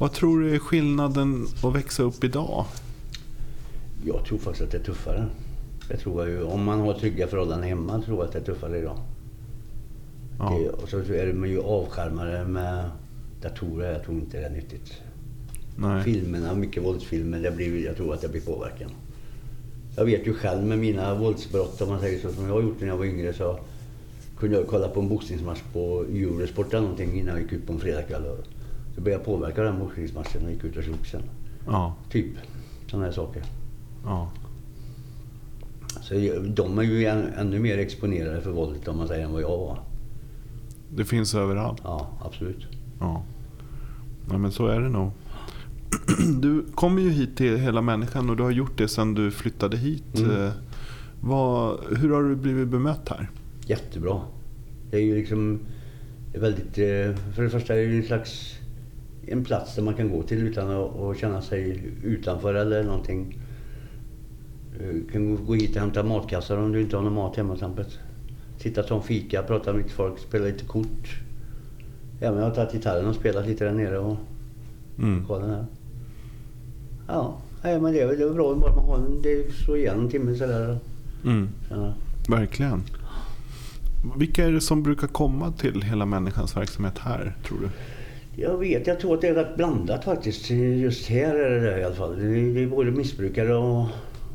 Vad 0.00 0.12
tror 0.12 0.40
du 0.40 0.54
är 0.54 0.58
skillnaden 0.58 1.46
att 1.62 1.74
växa 1.74 2.02
upp 2.02 2.24
idag? 2.24 2.64
Jag 4.04 4.24
tror 4.24 4.38
faktiskt 4.38 4.64
att 4.64 4.70
det 4.70 4.78
är 4.78 4.82
tuffare. 4.82 5.26
Jag 5.90 6.00
tror 6.00 6.28
ju, 6.28 6.42
om 6.42 6.64
man 6.64 6.80
har 6.80 6.94
trygga 6.94 7.26
förhållanden 7.26 7.68
hemma 7.68 8.02
tror 8.02 8.18
jag 8.18 8.26
att 8.26 8.32
det 8.32 8.38
är 8.38 8.54
tuffare 8.54 8.78
idag. 8.78 8.98
Ja. 10.38 10.58
Det, 10.58 10.68
och 10.68 10.88
så 10.88 10.98
är 10.98 11.32
man 11.32 11.48
ju 11.48 11.60
avskärmade 11.60 12.44
med 12.44 12.90
datorer. 13.42 13.92
Jag 13.92 14.04
tror 14.04 14.16
inte 14.16 14.40
det 14.40 14.46
är 14.46 14.50
nyttigt. 14.50 14.92
Nej. 15.76 16.04
Filmerna, 16.04 16.54
mycket 16.54 16.84
våldsfilmer, 16.84 17.40
det 17.40 17.50
blir, 17.50 17.84
jag 17.84 17.96
tror 17.96 18.14
att 18.14 18.20
det 18.20 18.28
blir 18.28 18.40
påverkan. 18.40 18.90
Jag 19.96 20.04
vet 20.04 20.26
ju 20.26 20.34
själv 20.34 20.64
med 20.64 20.78
mina 20.78 21.14
våldsbrott, 21.14 21.80
om 21.80 21.88
man 21.88 22.00
säger 22.00 22.20
så, 22.20 22.32
som 22.32 22.46
jag 22.46 22.54
har 22.54 22.62
gjort 22.62 22.80
när 22.80 22.88
jag 22.88 22.96
var 22.96 23.04
yngre, 23.04 23.32
så 23.32 23.58
kunde 24.38 24.56
jag 24.56 24.66
kolla 24.66 24.88
på 24.88 25.00
en 25.00 25.08
boxningsmatch 25.08 25.60
på 25.72 26.04
Eurosport 26.10 26.68
eller 26.68 26.80
någonting 26.80 27.18
innan 27.18 27.34
jag 27.34 27.42
gick 27.42 27.52
ut 27.52 27.66
på 27.66 27.72
en 27.72 27.78
fredagkväll. 27.80 28.24
Och 28.26 28.44
Så 28.94 29.00
blev 29.00 29.12
jag 29.14 29.24
påverkad 29.24 29.66
av 29.66 29.72
den 29.72 29.82
boxningsmatchen 29.82 30.44
och 30.44 30.50
gick 30.52 30.64
ut 30.64 30.76
och 30.76 30.84
slogs 30.84 31.10
sen. 31.10 31.22
Ja. 31.66 31.94
Typ 32.10 32.26
sådana 32.90 33.06
här 33.06 33.12
saker. 33.12 33.42
ja. 34.04 34.30
Så 36.02 36.14
de 36.46 36.78
är 36.78 36.82
ju 36.82 37.04
än, 37.06 37.26
ännu 37.38 37.58
mer 37.58 37.78
exponerade 37.78 38.40
för 38.40 38.50
våldet 38.50 38.88
om 38.88 38.96
man 38.96 39.08
säger 39.08 39.24
än 39.24 39.32
vad 39.32 39.42
jag 39.42 39.58
var. 39.58 39.78
Det 40.94 41.04
finns 41.04 41.34
överallt. 41.34 41.80
Ja, 41.84 42.08
absolut. 42.24 42.66
Ja. 43.00 43.22
ja, 44.30 44.38
men 44.38 44.52
så 44.52 44.66
är 44.66 44.80
det 44.80 44.88
nog. 44.88 45.10
Du 46.40 46.64
kommer 46.74 47.02
ju 47.02 47.10
hit 47.10 47.36
till 47.36 47.56
Hela 47.56 47.82
Människan 47.82 48.30
och 48.30 48.36
du 48.36 48.42
har 48.42 48.50
gjort 48.50 48.78
det 48.78 48.88
sedan 48.88 49.14
du 49.14 49.30
flyttade 49.30 49.76
hit. 49.76 50.18
Mm. 50.18 50.30
Eh, 50.46 50.50
Vad, 51.20 51.78
hur 51.96 52.10
har 52.10 52.22
du 52.22 52.36
blivit 52.36 52.68
bemött 52.68 53.08
här? 53.08 53.30
Jättebra. 53.66 54.20
Det 54.90 54.96
är 54.96 55.00
ju 55.00 55.14
liksom 55.16 55.58
väldigt... 56.34 56.78
eh, 56.78 57.16
För 57.34 57.42
det 57.42 57.50
första 57.50 57.74
är 57.74 57.78
det 57.78 57.84
ju 57.92 57.96
en 58.00 58.06
slags 58.06 58.56
en 59.26 59.44
plats 59.44 59.74
där 59.74 59.82
man 59.82 59.94
kan 59.94 60.10
gå 60.10 60.22
till 60.22 60.38
utan 60.38 60.70
att, 60.70 60.96
att 61.00 61.18
känna 61.18 61.42
sig 61.42 61.82
utanför 62.04 62.54
eller 62.54 62.84
någonting. 62.84 63.38
Du 64.78 65.04
kan 65.12 65.46
gå- 65.46 65.54
hit 65.54 65.74
och 65.76 65.80
hämta 65.82 66.02
matkassar 66.02 66.56
om 66.56 66.72
du 66.72 66.80
inte 66.80 66.96
har 66.96 67.02
någon 67.04 67.14
mat 67.14 67.36
hemma 67.36 67.54
till 67.56 67.64
exempel. 67.64 67.84
Sitta 68.58 68.80
och 68.80 68.86
ta 68.86 68.96
en 68.96 69.02
fika, 69.02 69.42
prata 69.42 69.72
med 69.72 69.82
lite 69.82 69.94
folk, 69.94 70.18
spela 70.18 70.44
lite 70.44 70.64
kort. 70.64 71.20
Ja, 72.20 72.30
men 72.30 72.38
jag 72.40 72.48
har 72.48 72.54
tagit 72.54 72.72
gitarren 72.72 73.06
och 73.06 73.14
spelat 73.14 73.46
lite 73.46 73.64
där 73.64 73.72
nere 73.72 73.98
och 73.98 74.16
Mm. 74.98 75.20
lokalen 75.20 75.50
här. 75.50 75.66
Ja, 77.12 77.36
nej, 77.62 77.80
men 77.80 77.92
det 77.92 78.00
är 78.00 78.06
det 78.06 78.24
är 78.24 78.30
bra 78.30 78.54
bara 78.54 78.74
man 78.76 78.84
har 78.84 78.96
en, 78.96 79.22
det 79.22 79.52
slår 79.64 79.76
igen 79.76 79.98
en 80.00 80.08
timme 80.10 80.34
sådär. 80.34 80.78
Mm. 81.24 81.48
Ja. 81.70 81.92
Verkligen. 82.28 82.82
Vilka 84.16 84.44
är 84.46 84.52
det 84.52 84.60
som 84.60 84.82
brukar 84.82 85.06
komma 85.06 85.52
till 85.52 85.82
Hela 85.82 86.06
Människans 86.06 86.56
verksamhet 86.56 86.98
här, 86.98 87.36
tror 87.46 87.58
du? 87.60 87.68
Jag 88.42 88.58
vet, 88.58 88.86
jag 88.86 89.00
tror 89.00 89.14
att 89.14 89.20
det 89.20 89.28
är 89.28 89.34
rätt 89.34 89.56
blandat 89.56 90.04
faktiskt. 90.04 90.50
Just 90.50 91.06
här 91.08 91.34
är 91.34 91.60
det 91.60 91.80
i 91.80 91.84
alla 91.84 91.94
fall. 91.94 92.16
Det 92.18 92.62
är, 92.62 92.66
både 92.66 92.90
missbrukare 92.90 93.54
och, 93.56 93.86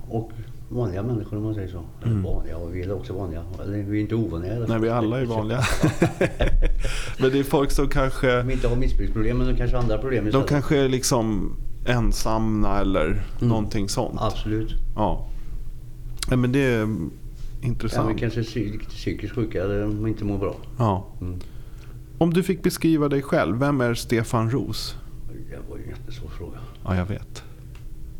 och 0.09 0.31
vanliga 0.69 1.03
människor 1.03 1.37
om 1.37 1.43
man 1.43 1.55
säger 1.55 1.67
så. 1.67 1.81
Eller 2.01 2.11
Mm. 2.11 2.23
vanliga, 2.23 2.57
och 2.57 2.75
vi 2.75 2.81
är 2.83 2.91
också 2.93 3.13
vanliga. 3.13 3.43
Eller 3.63 3.77
vi 3.77 3.97
är 3.97 4.01
inte 4.01 4.15
ovanliga. 4.15 4.55
alla 4.55 4.65
Nej, 4.67 4.79
vi 4.79 4.89
alla 4.89 5.21
är 5.21 5.25
vanliga. 5.25 5.59
men 7.19 7.31
det 7.31 7.39
är 7.39 7.43
folk 7.43 7.71
som 7.71 7.87
kanske, 7.89 8.41
De 8.43 8.51
inte 8.51 8.67
har 8.67 8.75
missbruksproblem, 8.75 9.37
men 9.37 9.47
de 9.47 9.55
kanske 9.57 9.75
har 9.77 9.83
andra 9.83 9.97
problem 9.97 10.23
de 10.23 10.27
istället. 10.29 10.49
kanske 10.49 10.77
är 10.77 10.89
liksom 10.89 11.55
ensamma 11.85 12.79
eller 12.79 13.23
någonting 13.39 13.89
sånt. 13.89 14.17
Absolut. 14.21 14.73
Ja. 14.95 15.27
ja. 16.29 16.35
Men 16.35 16.51
det 16.51 16.59
är 16.59 16.79
Ja, 16.79 17.67
intressant. 17.67 18.15
vi 18.15 18.19
kanske 18.19 18.39
är 18.39 18.43
psy- 18.43 18.85
psykiskt 18.89 19.33
sjuka 19.35 19.63
eller 19.63 20.07
inte 20.07 20.25
mår 20.25 20.37
bra. 20.37 20.55
Ja. 20.77 21.07
Mm. 21.21 21.39
Om 22.17 22.33
du 22.33 22.43
fick 22.43 22.63
beskriva 22.63 23.09
dig 23.09 23.21
själv, 23.21 23.57
vem 23.59 23.81
är 23.81 23.93
Stefan 23.93 24.51
Ros? 24.51 24.95
Det 25.49 25.69
var 25.69 25.77
en 25.77 25.89
jättesvår 25.89 26.29
fråga. 26.29 26.57
Ja, 26.83 26.95
jag 26.95 27.05
vet. 27.05 27.43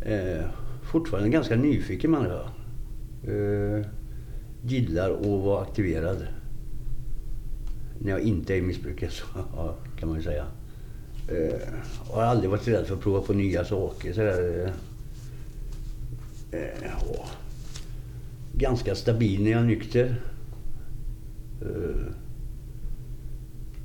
Eh, 0.02 0.46
fortfarande 0.84 1.28
en 1.28 1.32
ganska 1.32 1.56
nyfiken 1.56 2.12
människa. 2.12 2.40
Eh, 3.24 3.86
gillar 4.64 5.12
att 5.12 5.26
vara 5.44 5.62
aktiverad. 5.62 6.28
När 8.00 8.12
jag 8.12 8.20
inte 8.22 8.56
är 8.58 8.62
missbrukare 8.62 9.10
så 9.10 9.26
ja, 9.56 9.76
kan 10.00 10.10
man 10.10 10.18
ju 10.18 10.24
säga. 10.24 10.46
Eh, 11.28 11.62
har 12.12 12.24
aldrig 12.24 12.50
varit 12.50 12.68
rädd 12.68 12.88
för 12.88 12.96
att 12.96 13.02
prova 13.02 13.22
på 13.22 13.34
nya 13.34 13.66
saker. 13.66 14.14
Sådär, 14.14 14.74
eh, 16.52 16.60
eh, 16.60 16.68
ja. 16.84 17.26
Ganska 18.54 18.96
stabil 18.96 19.44
när 19.44 19.52
jag 19.52 19.62
är 19.62 19.66
nykter. 19.66 20.22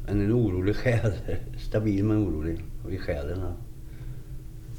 Men 0.06 0.20
en 0.20 0.32
orolig 0.32 0.76
själ. 0.76 1.12
Stabil 1.68 2.04
men 2.04 2.16
orolig 2.16 2.60
i 2.90 2.98
själen. 2.98 3.38
Ja. 3.40 3.52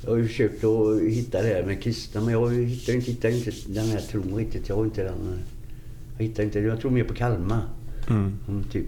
Jag 0.04 0.10
har 0.10 0.18
ju 0.18 0.28
försökt 0.28 0.64
att 0.64 1.02
hitta 1.02 1.42
det 1.42 1.48
här 1.48 1.64
med 1.64 1.84
kristna 1.84 2.22
men 2.22 2.34
jag 2.34 2.54
hittar 2.54 2.94
inte, 2.94 3.12
hittar 3.12 3.30
inte 3.30 3.52
den 3.68 3.86
här 3.86 4.00
tron 4.00 4.36
riktigt. 4.36 4.70
Jag 4.70 4.76
har 4.76 4.86
inte 4.86 5.04
den. 5.04 5.40
Jag 6.18 6.26
hittar 6.26 6.44
inte 6.44 6.60
Jag 6.60 6.80
tror 6.80 6.92
mer 6.92 7.04
på 7.04 7.14
karma. 7.14 7.62
Mm. 8.10 8.38
Mm, 8.48 8.64
typ. 8.64 8.88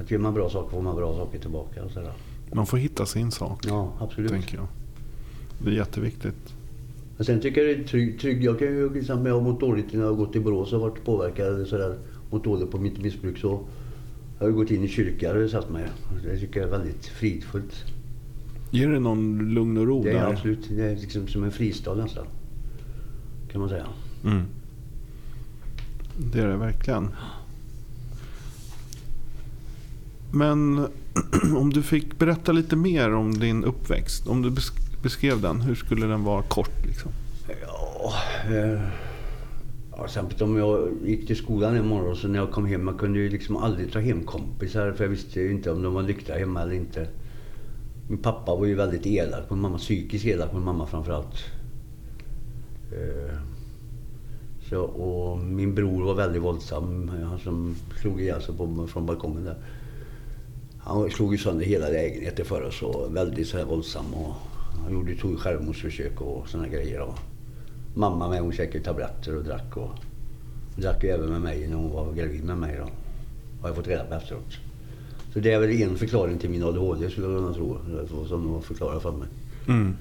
Att 0.00 0.10
gör 0.10 0.18
man 0.18 0.34
bra 0.34 0.50
saker 0.50 0.70
får 0.70 0.82
man 0.82 0.96
bra 0.96 1.16
saker 1.16 1.38
tillbaka 1.38 1.84
och 1.84 1.90
sådär. 1.90 2.12
Man 2.52 2.66
får 2.66 2.76
hitta 2.78 3.06
sin 3.06 3.30
sak, 3.30 3.64
Ja, 3.68 3.92
absolut. 4.00 4.30
tänker 4.30 4.56
jag. 4.56 4.66
Det 5.64 5.70
är 5.70 5.74
jätteviktigt. 5.74 6.54
Men 7.16 7.24
sen 7.24 7.40
tycker 7.40 7.60
jag 7.64 7.76
det 7.78 7.82
är 7.82 7.86
trygg, 7.88 8.20
trygg. 8.20 8.44
Jag 8.44 8.58
kan 8.58 8.68
ju 8.68 8.98
exempel, 8.98 9.26
jag 9.26 9.34
har 9.34 9.40
mått 9.40 9.60
dåligt 9.60 9.92
när 9.92 10.00
jag 10.00 10.08
har 10.08 10.14
gått 10.16 10.32
till 10.32 10.40
Borås 10.42 10.72
och 10.72 10.80
varit 10.80 11.04
påverkad 11.04 11.46
eller 11.54 11.64
sådär. 11.64 11.98
Mått 12.30 12.44
dåligt 12.44 12.70
på 12.70 12.78
mitt 12.78 12.98
missbruk 13.02 13.38
så 13.38 13.48
jag 14.38 14.44
har 14.44 14.50
jag 14.50 14.56
gått 14.56 14.70
in 14.70 14.84
i 14.84 14.88
kyrkan 14.88 15.44
och 15.44 15.50
satt 15.50 15.70
mig. 15.70 15.84
Det 16.24 16.38
tycker 16.38 16.60
jag 16.60 16.68
är 16.68 16.78
väldigt 16.78 17.06
fridfullt. 17.06 17.84
Ger 18.70 18.88
det 18.88 18.98
någon 19.00 19.54
lugn 19.54 19.76
och 19.78 19.86
ro 19.86 20.02
Det 20.02 20.10
är 20.10 20.14
där? 20.14 20.32
absolut, 20.32 20.68
det 20.70 20.84
är 20.84 20.96
liksom 20.96 21.28
som 21.28 21.44
en 21.44 21.50
fristad 21.50 21.94
nästan. 21.94 22.26
Kan 23.52 23.60
man 23.60 23.70
säga. 23.70 23.86
Mm. 24.24 24.42
Det 26.32 26.40
är 26.40 26.48
det 26.48 26.56
verkligen. 26.56 27.08
Men 30.32 30.86
om 31.56 31.72
du 31.72 31.82
fick 31.82 32.18
berätta 32.18 32.52
lite 32.52 32.76
mer 32.76 33.14
om 33.14 33.38
din 33.38 33.64
uppväxt. 33.64 34.26
Om 34.26 34.42
du 34.42 34.50
beskrev 35.02 35.40
den, 35.40 35.60
hur 35.60 35.74
skulle 35.74 36.06
den 36.06 36.24
vara 36.24 36.42
kort? 36.42 36.86
Liksom? 36.86 37.12
Ja, 37.62 38.12
eh, 38.50 38.80
ja, 39.96 40.44
om 40.44 40.56
jag 40.56 40.88
gick 41.04 41.26
till 41.26 41.36
skolan 41.36 41.76
en 41.76 41.86
morgon 41.86 42.16
så 42.16 42.28
när 42.28 42.38
jag 42.38 42.50
kom 42.50 42.66
hem, 42.66 42.88
jag 42.88 42.98
kunde 42.98 43.18
ju 43.18 43.28
liksom 43.28 43.56
aldrig 43.56 43.92
ta 43.92 43.98
hem 43.98 44.22
kompisar 44.22 44.92
för 44.92 45.04
jag 45.04 45.10
visste 45.10 45.40
ju 45.40 45.50
inte 45.50 45.70
om 45.70 45.82
de 45.82 45.94
var 45.94 46.02
nyktra 46.02 46.38
hemma 46.38 46.62
eller 46.62 46.72
inte. 46.72 47.08
Min 48.08 48.18
pappa 48.18 48.56
var 48.56 48.66
ju 48.66 48.74
väldigt 48.74 49.06
elak 49.06 49.50
mot 49.50 49.58
mamma, 49.58 49.78
psykiskt 49.78 50.26
elak 50.26 50.52
mot 50.52 50.62
mamma 50.62 50.86
framförallt. 50.86 51.44
Eh, 52.92 53.34
så, 54.68 54.80
och 54.80 55.38
min 55.38 55.74
bror 55.74 56.04
var 56.04 56.14
väldigt 56.14 56.42
våldsam, 56.42 57.08
han 57.08 57.38
som 57.38 57.74
slog 58.00 58.20
ihjäl 58.20 58.42
sig 58.42 58.56
på, 58.56 58.86
från 58.86 59.06
balkongen 59.06 59.44
där. 59.44 59.56
Han 60.88 61.10
slog 61.10 61.32
ju 61.32 61.38
sönder 61.38 61.64
hela 61.64 61.88
lägenheten 61.88 62.44
för 62.44 62.62
oss 62.62 62.82
och 62.82 63.16
väldigt 63.16 63.48
så 63.48 63.58
här 63.58 63.64
våldsam. 63.64 64.14
Och 64.14 64.34
han 64.82 64.92
gjorde, 64.92 65.14
tog 65.14 65.38
självmordsförsök 65.38 66.20
och 66.20 66.48
såna 66.48 66.68
grejer. 66.68 67.00
Och 67.00 67.18
mamma 67.94 68.28
med 68.28 68.40
hon 68.40 68.52
käkade 68.52 68.84
tabletter 68.84 69.36
och 69.36 69.44
drack. 69.44 69.76
Och, 69.76 69.90
drack 70.76 71.04
ju 71.04 71.10
även 71.10 71.30
med 71.30 71.40
mig 71.40 71.68
när 71.68 71.76
hon 71.76 71.90
var 71.90 72.12
gravid 72.12 72.44
med 72.44 72.58
mig. 72.58 72.76
Då. 72.76 72.88
Har 73.60 73.68
jag 73.68 73.76
fått 73.76 73.86
reda 73.86 74.04
på 74.04 74.14
efteråt. 74.14 74.52
Så 75.32 75.40
det 75.40 75.52
är 75.52 75.58
väl 75.58 75.82
en 75.82 75.96
förklaring 75.96 76.38
till 76.38 76.50
min 76.50 76.62
ADHD 76.62 77.10
skulle 77.10 77.26
jag 77.26 77.38
kunna 77.38 77.54
tro. 77.54 78.26
Som 78.28 78.52
de 78.52 78.62
förklarar 78.62 79.00
för 79.00 79.12
mig. 79.12 79.28
Mm. 79.68 79.96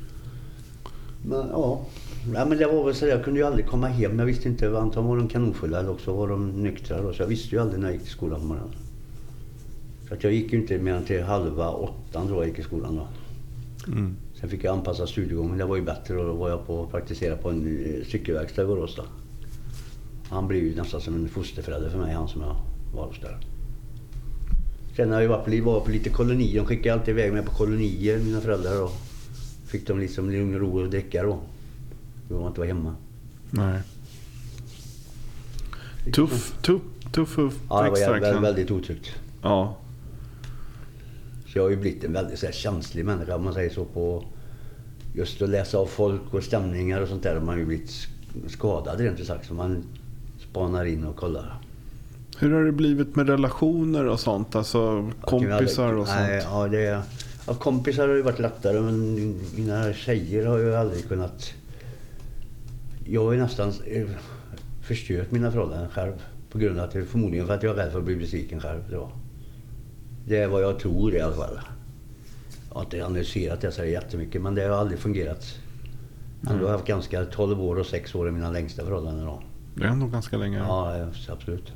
Men 1.25 1.47
ja, 1.49 1.85
ja 2.33 2.45
men 2.45 2.57
det 2.57 2.65
var 2.65 2.85
väl 2.85 2.95
så 2.95 3.05
där, 3.05 3.11
jag 3.11 3.23
kunde 3.23 3.39
ju 3.39 3.45
aldrig 3.45 3.67
komma 3.67 3.87
hem. 3.87 4.19
Jag 4.19 4.25
visste 4.25 4.47
inte, 4.47 4.79
antagligen 4.79 5.07
var 5.07 5.17
de 5.17 5.27
kanonfulla 5.27 5.79
eller 5.79 5.91
också 5.91 6.13
var 6.13 6.27
de 6.27 6.63
nyktra. 6.63 7.01
Då, 7.01 7.13
så 7.13 7.21
jag 7.21 7.27
visste 7.27 7.55
ju 7.55 7.61
aldrig 7.61 7.79
när 7.79 7.87
jag 7.87 7.93
gick 7.93 8.03
till 8.03 8.11
skolan 8.11 8.39
på 8.39 8.45
morgonen. 8.45 8.86
Så 10.07 10.13
att 10.13 10.23
jag 10.23 10.33
gick 10.33 10.53
ju 10.53 10.59
inte 10.59 10.77
mer 10.77 10.93
än 10.93 11.05
till 11.05 11.23
halva 11.23 11.69
åttan 11.71 12.27
tror 12.27 12.39
jag 12.39 12.47
gick 12.49 12.59
i 12.59 12.63
skolan 12.63 12.95
då. 12.95 13.07
Mm. 13.91 14.15
Sen 14.39 14.49
fick 14.49 14.63
jag 14.63 14.73
anpassa 14.73 15.07
studiegången. 15.07 15.57
Det 15.57 15.65
var 15.65 15.75
ju 15.75 15.81
bättre 15.81 16.17
och 16.17 16.25
då 16.25 16.33
var 16.33 16.49
jag 16.49 16.67
på 16.67 16.83
att 16.83 16.91
praktisera 16.91 17.35
på 17.37 17.49
en 17.49 17.85
eh, 17.85 18.05
cykelverkstad 18.07 18.63
i 18.63 18.65
Borås 18.65 18.95
då. 18.95 19.03
Han 20.29 20.47
blev 20.47 20.63
ju 20.63 20.75
nästan 20.75 21.01
som 21.01 21.15
en 21.15 21.29
fosterförälder 21.29 21.89
för 21.89 21.99
mig, 21.99 22.13
han 22.13 22.27
som 22.27 22.41
jag 22.41 22.55
var 22.95 23.07
hos 23.07 23.19
där. 23.21 23.37
Sen 24.95 25.11
har 25.11 25.21
jag 25.21 25.29
varit 25.29 25.63
på, 25.63 25.71
var 25.71 25.79
på 25.79 25.91
lite 25.91 26.09
kolonier. 26.09 26.59
De 26.59 26.65
skickade 26.65 26.93
alltid 26.93 27.09
iväg 27.09 27.33
mig 27.33 27.43
på 27.43 27.51
kolonier, 27.51 28.19
mina 28.19 28.41
föräldrar. 28.41 28.83
Och 28.83 28.91
fick 29.67 29.87
de 29.87 29.99
liksom 29.99 30.29
lugn 30.29 30.53
och 30.55 30.61
ro 30.61 30.79
och 30.79 30.89
dricka 30.89 31.23
då. 31.23 31.39
Då 32.29 32.39
man 32.39 32.47
inte 32.47 32.59
var 32.59 32.67
hemma. 32.67 32.95
Nej. 33.49 33.81
Tuff, 36.13 36.55
tuff, 36.61 36.81
tuff 37.11 37.37
uppväxt 37.37 37.61
Ja, 37.69 37.83
det 37.83 37.89
var 37.89 37.97
verkligen. 37.97 38.41
väldigt 38.41 38.71
otryggt. 38.71 39.15
Ja. 39.41 39.77
Så 41.47 41.57
jag 41.57 41.63
har 41.63 41.69
ju 41.69 41.75
blivit 41.75 42.03
en 42.03 42.13
väldigt 42.13 42.39
så 42.39 42.45
här, 42.45 42.53
känslig 42.53 43.05
människa 43.05 43.35
om 43.35 43.43
man 43.43 43.53
säger 43.53 43.69
så. 43.69 43.85
på 43.85 44.23
Just 45.13 45.41
att 45.41 45.49
läsa 45.49 45.77
av 45.77 45.85
folk 45.85 46.21
och 46.33 46.43
stämningar 46.43 47.01
och 47.01 47.07
sånt 47.07 47.23
där. 47.23 47.39
Man 47.39 47.47
har 47.47 47.57
ju 47.57 47.65
blivit 47.65 47.89
sk- 47.89 48.47
skadad 48.47 48.99
rent 48.99 49.19
ut 49.19 49.27
sagt. 49.27 49.47
Så 49.47 49.53
man 49.53 49.83
spanar 50.49 50.85
in 50.85 51.03
och 51.03 51.15
kollar. 51.15 51.61
Hur 52.39 52.53
har 52.53 52.63
det 52.63 52.71
blivit 52.71 53.15
med 53.15 53.29
relationer 53.29 54.05
och 54.05 54.19
sånt? 54.19 54.55
Alltså 54.55 55.11
kompisar 55.21 55.93
och 55.93 56.07
sånt? 56.07 56.19
Nej, 56.19 56.43
ja, 56.43 56.67
det 56.67 57.01
av 57.45 57.53
kompisar 57.53 58.07
har 58.07 58.15
det 58.15 58.21
varit 58.21 58.39
lättare 58.39 58.81
men 58.81 59.35
mina 59.55 59.93
tjejer 59.93 60.45
har 60.45 60.57
ju 60.57 60.75
aldrig 60.75 61.07
kunnat... 61.07 61.53
Jag 63.05 63.23
har 63.23 63.33
ju 63.33 63.39
nästan 63.39 63.73
förstört 64.81 65.31
mina 65.31 65.51
förhållanden 65.51 65.89
själv. 65.89 66.13
På 66.51 66.57
grund 66.57 66.79
av 66.79 66.85
att 66.85 66.93
förmodligen 66.93 67.47
för 67.47 67.53
att 67.53 67.63
jag 67.63 67.71
är 67.79 67.83
rädd 67.83 67.91
för 67.91 67.99
att 67.99 68.05
bli 68.05 68.15
besviken 68.15 68.59
själv. 68.61 68.81
Då. 68.91 69.11
Det 70.27 70.37
är 70.37 70.47
vad 70.47 70.63
jag 70.63 70.79
tror 70.79 71.15
i 71.15 71.21
alla 71.21 71.35
fall. 71.35 71.59
Jag 72.69 72.75
har 72.75 72.81
inte 72.83 73.05
analyserat 73.05 73.61
det 73.61 73.71
så 73.71 73.85
jättemycket 73.85 74.41
men 74.41 74.55
det 74.55 74.61
har 74.63 74.77
aldrig 74.77 74.99
fungerat. 74.99 75.45
Ändå 76.49 76.53
har 76.65 76.71
jag 76.71 76.77
haft 76.77 76.87
ganska 76.87 77.25
12 77.25 77.61
år 77.61 77.75
och 77.79 77.85
6 77.85 78.15
år 78.15 78.27
i 78.29 78.31
mina 78.31 78.51
längsta 78.51 78.85
förhållanden. 78.85 79.25
Då. 79.25 79.41
Det 79.75 79.83
är 79.83 79.87
ändå 79.87 80.07
ganska 80.07 80.37
länge. 80.37 80.57
Ja, 80.57 81.07
absolut. 81.29 81.71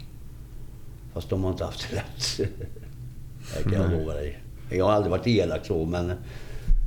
Fast 1.13 1.29
de 1.29 1.43
har 1.43 1.51
inte 1.51 1.65
haft 1.65 1.89
det 1.89 1.96
lätt. 1.96 2.50
Det 3.58 3.63
kan 3.63 3.74
jag 3.81 3.91
lova 3.91 4.13
dig. 4.13 4.43
Jag 4.70 4.86
har 4.86 4.91
aldrig 4.91 5.12
varit 5.12 5.27
elak 5.27 5.65
så, 5.65 5.86
men 5.86 6.12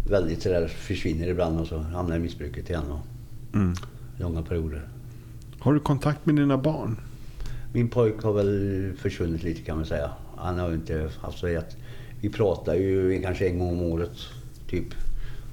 väldigt 0.09 0.43
sådär 0.43 0.69
försvinner 0.69 1.27
ibland 1.29 1.61
och 1.61 1.67
så 1.67 1.79
hamnar 1.79 2.17
i 2.17 2.19
missbruket 2.19 2.71
igen. 2.71 2.91
Och 2.91 3.01
Mm. 3.55 3.75
långa 4.19 4.43
perioder. 4.43 4.89
Har 5.59 5.75
du 5.75 5.81
kontakt 5.81 6.27
med 6.27 6.37
dina 6.37 6.59
barn? 6.59 6.97
Min 7.73 7.89
pojk 7.89 8.23
har 8.23 8.33
väl 8.33 8.93
försvunnit 8.99 9.43
lite 9.43 9.63
kan 9.63 9.77
man 9.77 9.87
säga. 9.87 10.11
Han 10.37 10.59
har 10.59 10.69
ju 10.69 10.75
inte 10.75 11.11
haft 11.21 11.39
så 11.39 11.47
rätt. 11.47 11.77
Vi 12.21 12.29
pratar 12.31 12.75
ju 12.75 13.23
kanske 13.23 13.49
en 13.49 13.59
gång 13.59 13.69
om 13.69 13.83
året, 13.83 14.13
typ. 14.71 14.87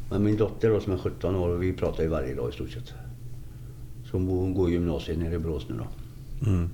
Men 0.10 0.24
min 0.24 0.38
dotter 0.38 0.70
då, 0.70 0.80
som 0.80 0.94
är 0.94 0.98
17 0.98 1.36
år, 1.36 1.50
vi 1.56 1.74
pratar 1.74 2.04
ju 2.04 2.10
varje 2.10 2.36
dag 2.36 2.50
i 2.50 2.52
stort 2.54 2.72
sett. 2.72 2.94
Så 4.12 4.18
hon 4.18 4.54
går 4.54 4.70
i 4.70 4.72
gymnasiet 4.74 5.18
nere 5.20 5.36
i 5.36 5.40
Borås 5.40 5.66
nu 5.70 5.76
då. 5.78 5.88
Mm. 6.50 6.70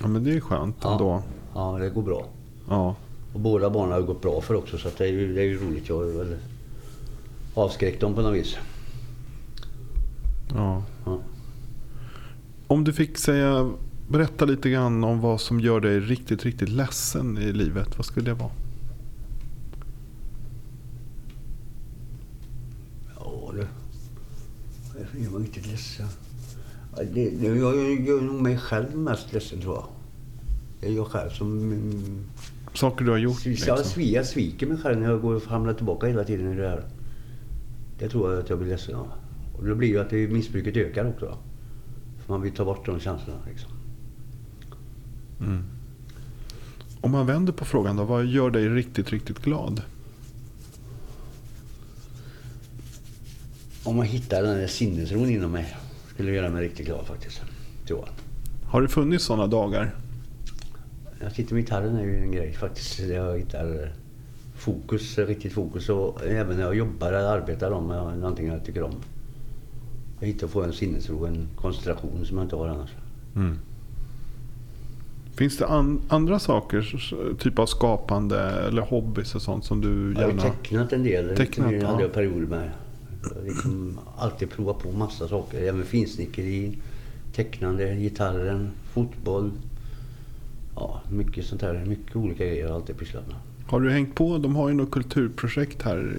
Ja 0.00 0.08
men 0.08 0.24
det 0.24 0.32
är 0.36 0.40
skönt 0.40 0.76
Ja. 0.82 0.92
ändå. 0.92 1.22
Ja, 1.54 1.78
det 1.80 1.90
går 1.90 2.02
bra. 2.02 2.26
Ja. 2.68 2.94
Och 3.32 3.40
båda 3.40 3.70
barnen 3.70 3.92
har 3.92 4.00
gått 4.00 4.22
bra 4.22 4.40
för 4.40 4.54
också 4.54 4.78
så 4.78 4.88
det, 4.98 5.04
är 5.04 5.08
ju, 5.12 5.34
det 5.34 5.40
är 5.40 5.44
ju 5.44 5.58
roligt. 5.68 5.88
Jag 5.88 5.96
har 5.96 6.04
väl 6.04 6.36
avskräckt 7.54 8.00
dem 8.00 8.14
på 8.14 8.22
något 8.22 8.34
vis. 8.34 8.56
ja. 10.54 10.82
Ja. 11.04 11.18
Om 12.66 12.84
du 12.84 12.92
fick 12.92 13.18
säga, 13.18 13.70
berätta 14.08 14.44
lite 14.44 14.70
grann 14.70 15.04
om 15.04 15.20
vad 15.20 15.40
som 15.40 15.60
gör 15.60 15.80
dig 15.80 16.00
riktigt, 16.00 16.44
riktigt 16.44 16.68
ledsen 16.68 17.38
i 17.38 17.52
livet. 17.52 17.96
Vad 17.98 18.06
skulle 18.06 18.26
det 18.30 18.34
vara? 18.34 18.50
Ja 23.16 23.50
du. 23.54 23.66
Jag 25.22 25.34
är 25.34 25.38
riktigt 25.38 25.66
ledsen. 25.66 26.06
Ja, 26.96 27.02
det, 27.14 27.30
det, 27.30 27.46
jag 27.46 27.76
jag 27.76 28.00
gör 28.06 28.20
nog 28.20 28.42
mig 28.42 28.58
själv 28.58 28.96
mest 28.96 29.32
ledsen 29.32 29.60
tror 29.60 29.74
jag. 29.74 29.86
Det 30.80 30.86
är 30.88 30.92
jag 30.92 31.06
själv 31.06 31.30
som... 31.30 31.58
mm, 31.72 32.24
Saker 32.74 33.04
du 33.04 33.10
har 33.10 33.18
gjort? 33.18 33.46
Jag, 33.46 33.50
Liksom. 33.50 33.76
svi- 33.76 34.14
jag 34.14 34.26
sviker 34.26 34.66
mig 34.66 34.76
själv 34.78 35.00
när 35.00 35.10
jag 35.10 35.20
går 35.20 35.34
och 35.34 35.42
hamnar 35.42 35.72
tillbaka 35.74 36.06
hela 36.06 36.24
tiden 36.24 36.52
i 36.52 36.56
det 36.56 36.68
här. 36.68 36.84
Det 37.98 38.08
tror 38.08 38.30
jag 38.32 38.42
att 38.42 38.50
jag 38.50 38.58
blir 38.58 38.68
ledsen 38.68 38.94
av. 38.94 39.08
Och 39.58 39.64
det 39.64 39.74
blir 39.74 39.88
ju 39.88 40.00
att 40.00 40.10
det, 40.10 40.28
missbruket 40.28 40.76
ökar 40.76 41.08
också. 41.08 41.38
För 42.18 42.32
man 42.32 42.42
vill 42.42 42.52
ta 42.52 42.64
bort 42.64 42.86
de 42.86 43.00
känslorna 43.00 43.40
liksom. 43.50 43.70
Mm. 45.40 45.64
Om 47.00 47.10
man 47.10 47.26
vänder 47.26 47.52
på 47.52 47.64
frågan 47.64 47.96
då, 47.96 48.04
vad 48.04 48.26
gör 48.26 48.50
dig 48.50 48.68
riktigt, 48.68 49.10
riktigt 49.10 49.38
glad? 49.38 49.82
Om 53.84 53.96
man 53.96 54.06
hittar 54.06 54.42
den 54.42 54.58
där 54.58 54.66
sinnesron 54.66 55.30
inom 55.30 55.52
mig 55.52 55.76
skulle 56.14 56.32
göra 56.32 56.48
mig 56.48 56.64
riktigt 56.64 56.86
glad 56.86 57.06
faktiskt. 57.06 57.42
Tror 57.86 57.98
jag. 57.98 58.08
Har 58.68 58.82
det 58.82 58.88
funnits 58.88 59.24
sådana 59.24 59.46
dagar? 59.46 59.94
Jag 61.20 61.32
sitter 61.32 61.54
med 61.54 61.64
gitarren 61.64 61.96
är 61.96 62.04
ju 62.04 62.18
en 62.18 62.32
grej 62.32 62.52
faktiskt. 62.52 62.98
Jag 62.98 63.38
hittar 63.38 63.92
fokus, 64.56 65.18
riktigt 65.18 65.52
fokus. 65.52 65.88
Och 65.88 66.26
även 66.26 66.56
när 66.56 66.64
jag 66.64 66.74
jobbar 66.74 67.12
eller 67.12 67.28
arbetar 67.28 67.80
med 67.80 68.18
någonting 68.18 68.46
jag 68.46 68.64
tycker 68.64 68.82
om. 68.82 68.94
Jag 70.20 70.26
hittar 70.26 70.46
och 70.46 70.52
får 70.52 70.64
en 70.64 70.72
sinnesro, 70.72 71.26
en 71.26 71.48
koncentration 71.56 72.26
som 72.26 72.36
jag 72.36 72.44
inte 72.44 72.56
har 72.56 72.68
annars. 72.68 72.90
Mm. 73.36 73.58
Finns 75.38 75.56
det 75.58 75.66
an- 75.66 76.00
andra 76.08 76.38
saker, 76.38 77.34
typ 77.38 77.58
av 77.58 77.66
skapande 77.66 78.40
eller 78.40 78.82
hobbys 78.82 79.34
och 79.34 79.42
sånt 79.42 79.64
som 79.64 79.80
du 79.80 80.12
Jag 80.14 80.22
har 80.22 80.28
gärna... 80.28 80.42
tecknat 80.42 80.92
en 80.92 81.02
del. 81.02 81.36
Tecknat, 81.36 81.70
det 81.70 81.86
hade 81.86 82.02
jag 82.02 82.12
perioder 82.12 82.46
med. 82.46 82.70
Jag 83.34 83.44
liksom 83.44 83.98
alltid 84.16 84.50
provat 84.50 84.78
på 84.78 84.92
massa 84.92 85.28
saker. 85.28 85.62
Även 85.62 85.84
finsnickeri, 85.84 86.78
tecknande, 87.34 87.94
gitarren, 87.96 88.70
fotboll. 88.92 89.50
Ja, 90.76 91.00
mycket 91.10 91.46
sånt 91.46 91.62
här. 91.62 91.84
Mycket 91.86 92.16
olika 92.16 92.44
grejer 92.46 92.62
har 92.62 92.68
jag 92.70 92.76
alltid 92.76 92.98
pysslat 92.98 93.26
med. 93.26 93.36
Har 93.66 93.80
du 93.80 93.90
hängt 93.90 94.14
på? 94.14 94.38
De 94.38 94.56
har 94.56 94.68
ju 94.68 94.74
något 94.74 94.90
kulturprojekt 94.90 95.82
här 95.82 96.16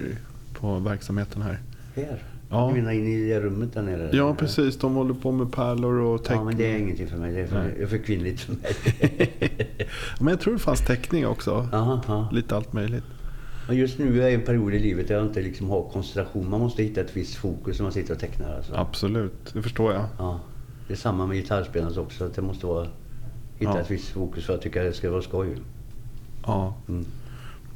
på 0.60 0.78
verksamheten 0.78 1.42
här. 1.42 1.58
Här? 1.94 2.22
Ja. 2.50 2.68
Du 2.68 2.80
menar 2.80 2.92
in 2.92 3.06
i 3.06 3.28
det 3.28 3.40
rummet 3.40 3.72
där 3.74 3.82
nere? 3.82 4.10
Ja, 4.12 4.34
precis. 4.34 4.78
De 4.78 4.94
håller 4.94 5.14
på 5.14 5.32
med 5.32 5.52
pärlor 5.52 5.94
och 6.00 6.14
Ja, 6.20 6.24
teckning. 6.24 6.44
men 6.44 6.56
det 6.56 6.72
är 6.74 6.78
ingenting 6.78 7.06
för 7.06 7.16
mig. 7.16 7.32
Det 7.34 7.40
är 7.40 7.46
för, 7.46 7.62
Nej. 7.78 7.86
för 7.86 7.98
kvinnligt 7.98 8.40
för 8.40 8.52
mig. 8.52 9.32
Men 10.20 10.28
jag 10.28 10.40
tror 10.40 10.52
det 10.52 10.58
fanns 10.58 10.80
teckning 10.86 11.26
också. 11.26 11.68
Aha, 11.72 12.00
ja. 12.06 12.28
Lite 12.32 12.56
allt 12.56 12.72
möjligt. 12.72 13.04
Och 13.68 13.74
just 13.74 13.98
nu 13.98 14.18
är 14.18 14.22
jag 14.22 14.30
i 14.32 14.34
en 14.34 14.42
period 14.42 14.74
i 14.74 14.78
livet 14.78 15.08
där 15.08 15.14
jag 15.14 15.26
inte 15.26 15.42
liksom 15.42 15.70
har 15.70 15.90
koncentration. 15.92 16.50
Man 16.50 16.60
måste 16.60 16.82
hitta 16.82 17.00
ett 17.00 17.16
visst 17.16 17.34
fokus 17.34 17.78
när 17.78 17.82
man 17.82 17.92
sitter 17.92 18.14
och 18.14 18.20
tecknar. 18.20 18.56
Alltså. 18.56 18.74
Absolut, 18.74 19.52
det 19.54 19.62
förstår 19.62 19.92
jag. 19.92 20.04
Ja. 20.18 20.40
Det 20.86 20.92
är 20.94 20.96
samma 20.96 21.26
med 21.26 21.36
gitarrspelandet 21.36 21.98
också. 21.98 22.24
Att 22.24 22.34
det 22.34 22.42
måste 22.42 22.66
vara, 22.66 22.84
hitta 23.58 23.72
Ja. 23.72 23.80
ett 23.80 23.90
visst 23.90 24.08
fokus 24.08 24.44
för 24.46 24.54
att 24.54 24.62
tycka 24.62 24.80
att 24.80 24.86
det 24.86 24.92
ska 24.92 25.10
vara 25.10 25.22
skoj. 25.22 25.56
Ja. 26.46 26.74
Mm. 26.88 27.04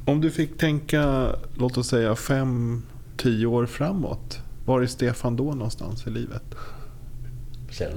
Om 0.05 0.21
du 0.21 0.31
fick 0.31 0.57
tänka, 0.57 1.29
låt 1.57 1.77
oss 1.77 1.87
säga 1.87 2.15
fem, 2.15 2.81
tio 3.17 3.45
år 3.47 3.65
framåt. 3.65 4.39
Var 4.65 4.81
är 4.81 4.87
Stefan 4.87 5.35
då 5.35 5.43
någonstans 5.43 6.07
i 6.07 6.09
livet? 6.09 6.55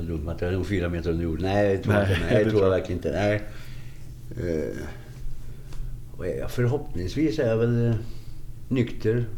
Dum 0.07 0.29
att 0.29 0.41
jag 0.41 0.49
är 0.49 0.57
nog 0.57 0.67
fyra 0.67 0.89
meter 0.89 1.11
under 1.11 1.25
jorden. 1.25 1.45
Nej, 1.45 1.77
det 1.77 1.83
tror 1.83 1.95
jag 1.95 2.03
Nej, 2.05 2.15
inte. 2.17 2.35
Nej, 2.35 2.45
det 2.45 2.51
tror 2.51 2.63
jag 2.63 2.71
verkligen 2.71 2.99
inte. 2.99 3.13
Nej. 3.13 3.43
Eh, 4.37 6.27
är 6.27 6.39
jag? 6.39 6.51
Förhoppningsvis 6.51 7.39
är 7.39 7.49
jag 7.49 7.57
väl 7.57 7.87
eh, 7.87 7.95
nykter. 8.69 9.29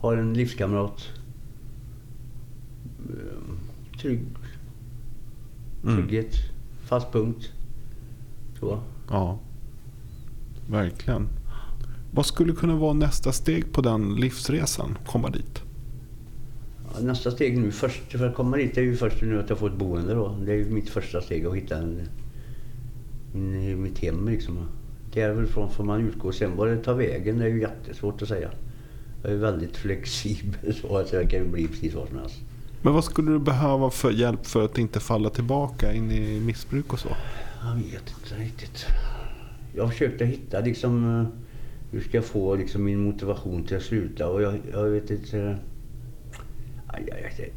Har 0.00 0.16
en 0.16 0.34
livskamrat. 0.34 1.08
Eh, 3.08 3.98
trygg. 4.00 4.20
Mm. 5.84 5.96
Trygghet. 5.96 6.34
Fast 6.84 7.12
punkt. 7.12 7.52
Så. 8.60 8.80
Ja, 9.10 9.38
verkligen. 10.68 11.28
Vad 12.10 12.26
skulle 12.26 12.52
kunna 12.52 12.74
vara 12.74 12.92
nästa 12.92 13.32
steg 13.32 13.72
på 13.72 13.80
den 13.80 14.14
livsresan? 14.14 14.98
Komma 15.06 15.30
dit? 15.30 15.62
Nästa 16.98 17.30
steg 17.30 17.58
nu 17.58 17.72
först 17.72 18.12
för 18.12 18.28
att 18.28 18.34
komma 18.34 18.56
dit 18.56 18.78
är 18.78 18.82
ju 18.82 18.96
först 18.96 19.22
nu 19.22 19.40
att 19.40 19.48
jag 19.48 19.58
får 19.58 19.68
ett 19.68 19.76
boende 19.76 20.14
då. 20.14 20.36
Det 20.44 20.52
är 20.52 20.56
ju 20.56 20.70
mitt 20.70 20.90
första 20.90 21.20
steg 21.20 21.46
att 21.46 21.56
hitta 21.56 21.76
en, 21.76 22.08
en, 23.34 23.82
mitt 23.82 23.98
hem 23.98 24.28
liksom. 24.28 24.68
Därifrån 25.14 25.70
får 25.70 25.84
man 25.84 26.08
utgå. 26.08 26.32
Sen 26.32 26.56
vad 26.56 26.68
det 26.68 26.76
tar 26.76 26.94
vägen 26.94 27.38
det 27.38 27.44
är 27.44 27.48
ju 27.48 27.60
jättesvårt 27.60 28.22
att 28.22 28.28
säga. 28.28 28.50
Jag 29.22 29.32
är 29.32 29.36
väldigt 29.36 29.76
flexibel 29.76 30.74
så 30.74 30.96
att 30.96 31.12
jag 31.12 31.30
kan 31.30 31.52
bli 31.52 31.68
precis 31.68 31.94
vad 31.94 32.08
som 32.08 32.18
helst. 32.18 32.36
Men 32.82 32.92
vad 32.92 33.04
skulle 33.04 33.30
du 33.30 33.38
behöva 33.38 33.90
för 33.90 34.10
hjälp 34.10 34.46
för 34.46 34.64
att 34.64 34.78
inte 34.78 35.00
falla 35.00 35.30
tillbaka 35.30 35.92
in 35.92 36.10
i 36.10 36.40
missbruk 36.40 36.92
och 36.92 36.98
så? 36.98 37.08
Jag 37.62 37.74
vet 37.74 38.14
inte 38.18 38.42
riktigt. 38.44 38.86
Jag 39.74 39.90
försökte 39.90 40.24
hitta 40.24 40.60
liksom 40.60 41.20
eh, 41.20 41.26
hur 41.90 42.00
ska 42.00 42.16
jag 42.16 42.24
få 42.24 42.54
liksom 42.54 42.84
min 42.84 43.00
motivation 43.00 43.64
till 43.64 43.76
att 43.76 43.82
sluta 43.82 44.28
och 44.28 44.42
jag, 44.42 44.58
jag 44.72 44.84
vet 44.84 45.10
inte. 45.10 45.58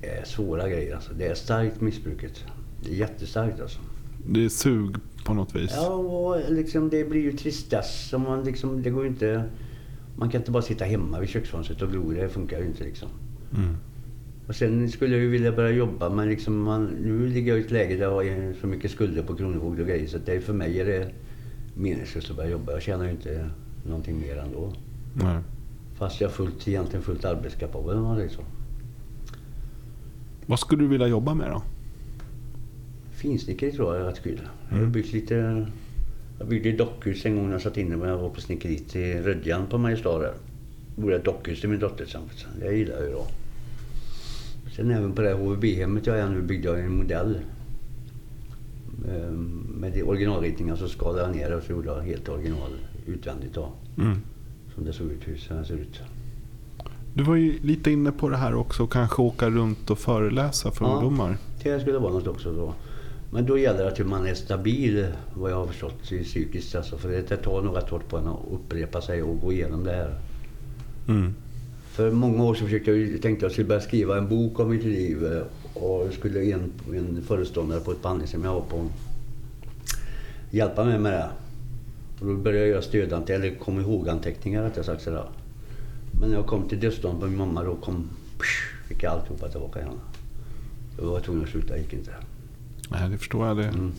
Det 0.02 0.08
är 0.08 0.25
svåra 0.25 0.70
grejer 0.70 0.96
alltså. 0.96 1.13
Det 1.13 1.28
är 1.28 1.36
starkt 1.36 1.82
missbruket. 1.82 2.44
Det 2.84 2.90
är 2.90 2.96
jättestarkt 2.96 3.62
alltså. 3.62 3.80
Det 4.28 4.46
är 4.46 4.50
sug 4.50 4.96
på 5.25 5.34
något 5.34 5.56
vis. 5.56 5.72
Ja, 5.75 5.94
och 5.94 6.52
liksom 6.52 6.90
det 6.90 7.10
blir 7.10 7.22
ju 7.22 7.32
tristess. 7.32 8.13
Man 8.18 8.44
liksom, 8.44 8.82
det 8.82 8.90
går 8.90 9.08
inte... 9.08 9.44
Man 10.16 10.30
kan 10.30 10.42
inte 10.42 10.52
bara 10.52 10.63
sitta 10.63 10.86
hemma 10.86 11.20
vid 11.20 11.30
köksfönstret 11.30 11.82
och 11.82 11.92
glo. 11.92 12.12
Det 12.12 12.30
funkar 12.30 12.60
ju 12.60 12.66
inte 12.66 12.84
liksom. 12.84 13.10
Mm. 13.56 13.78
Och 14.48 14.56
sen 14.56 14.92
skulle 14.92 15.16
jag 15.16 15.24
ju 15.24 15.30
vilja 15.30 15.52
börja 15.52 15.72
jobba 15.72 16.10
men 16.10 16.30
liksom 16.30 16.62
man, 16.62 16.86
nu 16.86 17.28
ligger 17.28 17.52
jag 17.52 17.62
i 17.62 17.66
ett 17.66 17.72
läge 17.72 17.96
där 17.96 18.04
jag 18.04 18.12
har 18.12 18.54
så 18.62 18.68
mycket 18.68 18.92
skulder 18.92 19.24
på 19.24 19.36
Kronofogde 19.36 19.82
och 19.82 19.88
grejer 19.88 20.08
så 20.08 20.18
det, 20.25 20.42
för 20.42 20.54
mig 20.54 20.80
är 20.80 20.86
det 20.86 21.12
meningslöst 21.75 22.30
att 22.30 22.36
börja 22.36 22.50
jobba. 22.50 22.72
Jag 22.72 22.82
tjänar 22.82 23.06
ju 23.06 23.12
inte 23.12 23.50
någonting 23.88 24.20
mer 24.20 24.38
ändå. 24.38 24.74
Nej. 25.13 25.38
Fast 25.96 26.22
jag 26.22 26.30
är 26.30 26.34
fullt, 26.34 26.68
egentligen 26.68 27.04
fullt 27.04 27.25
arbetskapabel 27.25 27.98
om 27.98 28.04
man 28.04 28.16
säger 28.16 28.30
så. 28.30 28.42
Vad 30.45 30.59
skulle 30.59 30.83
du 30.83 30.88
vilja 30.88 31.07
jobba 31.07 31.33
med 31.33 31.51
då? 31.51 31.62
Finsnickeri 33.12 33.71
tror 33.71 33.93
jag 33.95 34.03
är 34.03 34.09
rätt 34.09 34.23
kul. 34.23 34.41
Jag 34.69 34.75
har 34.75 34.79
Mm. 34.79 34.91
byggt 34.91 35.13
lite... 35.13 35.67
Jag 36.39 36.47
byggde 36.47 36.69
ett 36.69 36.77
dockhus 36.77 37.25
en 37.25 37.35
gång 37.35 37.45
när 37.45 37.51
jag 37.51 37.62
satt 37.62 37.77
inne 37.77 37.95
när 37.95 38.07
jag 38.07 38.17
var 38.17 38.29
på 38.29 38.41
snickeriet 38.41 38.95
i 38.95 39.13
Rödjan 39.21 39.65
på 39.67 39.77
Mariestad 39.77 40.19
där. 40.19 40.33
Gjorde 40.97 41.15
ett 41.15 41.25
dockhus 41.25 41.59
till 41.62 41.69
min 41.69 41.79
dotter 41.79 42.03
tillsammans. 42.03 42.45
Det 42.59 42.75
gillar 42.75 42.95
jag 42.95 43.03
ju 43.05 43.12
då. 43.12 43.25
Sen 44.75 44.91
även 44.91 45.13
på 45.13 45.21
det 45.21 45.34
HVB-hemmet 45.34 46.06
jag 46.08 46.19
är 46.19 46.29
nu 46.29 46.41
byggde 46.41 46.67
jag 46.67 46.79
en 46.79 46.97
modell. 46.97 47.38
Ehm, 49.10 49.67
Med 49.79 50.03
originalritningar 50.03 50.75
så 50.75 50.88
skalade 50.88 51.21
jag 51.21 51.36
ner 51.36 51.49
det 51.49 51.56
och 51.56 51.63
så 51.63 51.71
gjorde 51.71 51.88
jag 51.88 52.01
helt 52.01 52.29
original 52.29 52.71
utvändigt 53.08 53.53
då. 53.53 53.69
Mm. 53.97 54.17
Som 54.75 54.86
det 54.86 54.93
såg 54.93 55.08
ut, 55.12 55.27
hur 55.27 55.34
det 55.58 55.65
ser 55.65 55.73
ut. 55.77 56.01
Du 57.13 57.23
var 57.23 57.36
ju 57.36 57.60
lite 57.62 57.91
inne 57.91 58.12
på 58.12 58.30
det 58.30 58.38
här 58.38 58.56
också, 58.56 58.88
kanske 58.88 59.21
åka 59.21 59.49
runt 59.49 59.89
och 59.89 59.99
föreläsa 59.99 60.71
för 60.71 60.86
Ja. 60.86 60.91
ungdomar. 60.91 61.38
Det 61.63 61.80
skulle 61.80 61.97
vara 61.97 62.13
något 62.13 62.28
också 62.28 62.54
då. 62.54 62.73
Men 63.32 63.45
då 63.45 63.58
gäller 63.58 63.84
det 63.84 63.91
att 63.91 64.08
man 64.08 64.28
är 64.28 64.34
stabil, 64.34 65.08
vad 65.36 65.52
jag 65.52 65.56
har 65.56 65.67
förstått, 65.67 66.12
i 66.12 66.23
psykiskt. 66.23 66.76
Alltså, 66.76 66.97
för 66.97 67.10
det 67.10 67.38
tar 67.38 67.62
nog 67.62 67.78
rätt 67.78 67.89
hårt 67.89 68.10
på 68.10 68.17
en 68.17 68.28
att 68.28 68.39
upprepa 68.52 69.02
sig 69.02 69.23
och 69.23 69.39
gå 69.41 69.52
igenom 69.54 69.84
det 69.84 69.91
här. 69.91 70.15
Mm. 71.08 71.34
För 71.91 72.12
många 72.12 72.43
år 72.43 72.54
så 72.56 72.63
försökte 72.65 72.91
jag, 72.91 73.21
tänkte 73.21 73.45
jag 73.45 73.52
skulle 73.52 73.67
börja 73.67 73.82
skriva 73.82 74.17
en 74.17 74.30
bok 74.30 74.60
om 74.60 74.69
mitt 74.69 74.84
liv. 74.84 75.41
Och 75.73 76.13
skulle 76.13 76.43
en, 76.43 76.71
en 76.93 77.23
föreståndare 77.28 77.80
på 77.80 77.91
ett 77.91 78.02
behandlingshem 78.02 78.43
jag 78.43 78.54
var 78.54 78.62
på 78.62 78.86
hjälpa 80.52 80.84
mig 80.84 80.99
med 80.99 81.12
det. 81.13 81.30
Och 82.19 82.26
då 82.28 82.36
började 82.36 82.60
jag 82.60 82.69
göra 82.69 82.82
stödante, 82.82 83.36
eller 83.36 83.56
kom 83.56 83.80
ihåg-anteckningar 83.80 84.63
rättare 84.63 84.84
sagt. 84.84 85.02
Sådär. 85.02 85.23
Men 86.23 86.31
när 86.31 86.38
jag 86.38 86.47
kom 86.47 86.69
till 86.69 86.79
dödsdagen 86.79 87.19
på 87.19 87.25
min 87.25 87.38
mamma 87.38 87.63
då 87.63 87.75
kom, 87.75 88.09
psh, 88.38 88.88
fick 88.88 89.03
jag 89.03 89.13
alltihopa 89.13 89.49
tillbaka 89.49 89.79
igen. 89.79 89.99
Då 90.97 91.05
var 91.05 91.13
jag 91.13 91.23
tvungen 91.23 91.43
att 91.43 91.49
sluta, 91.49 91.73
det 91.73 91.79
gick 91.79 91.93
inte. 91.93 92.12
Nej, 92.89 93.09
det 93.09 93.17
förstår 93.17 93.47
jag. 93.47 93.57
Det. 93.57 93.63
Mm. 93.63 93.91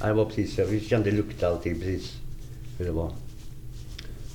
Ja, 0.00 0.06
det 0.06 0.12
var 0.14 0.24
precis, 0.24 0.58
jag 0.58 0.82
kände 0.82 1.10
lukta 1.10 1.48
allting 1.48 1.74
precis 1.74 2.16
hur 2.78 2.84
det 2.84 2.92
var. 2.92 3.12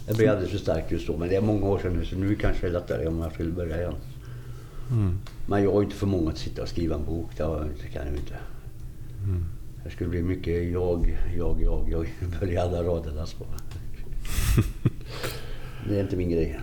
Det 0.07 0.17
blev 0.17 0.29
alldeles 0.29 0.51
för 0.51 0.57
starkt 0.57 0.91
just 0.91 1.07
då, 1.07 1.17
men 1.17 1.29
det 1.29 1.35
är 1.35 1.41
många 1.41 1.65
år 1.65 1.79
sedan 1.79 1.93
nu 1.93 2.05
så 2.05 2.15
nu 2.15 2.35
kanske 2.35 2.61
det 2.61 2.67
är 2.67 2.71
lättare 2.71 3.07
om 3.07 3.19
jag 3.19 3.33
skulle 3.33 3.51
börja 3.51 3.77
igen. 3.77 3.95
Mm. 4.91 5.19
Men 5.47 5.63
jag 5.63 5.73
har 5.73 5.83
inte 5.83 5.95
förmåga 5.95 6.31
att 6.31 6.37
sitta 6.37 6.61
och 6.61 6.69
skriva 6.69 6.95
en 6.95 7.05
bok, 7.05 7.29
det, 7.37 7.43
jag 7.43 7.93
kan 7.93 8.07
jag 8.07 8.15
inte. 8.15 8.37
Mm. 9.23 9.45
Det 9.83 9.89
skulle 9.89 10.09
bli 10.09 10.21
mycket 10.21 10.71
jag, 10.71 11.17
jag, 11.37 11.61
jag, 11.61 11.89
jag. 11.89 12.07
Börja 12.39 12.63
alla 12.63 12.83
raderna 12.83 13.25
så. 13.25 13.45
Det 15.89 15.97
är 15.97 16.01
inte 16.03 16.15
min 16.15 16.29
grej. 16.29 16.59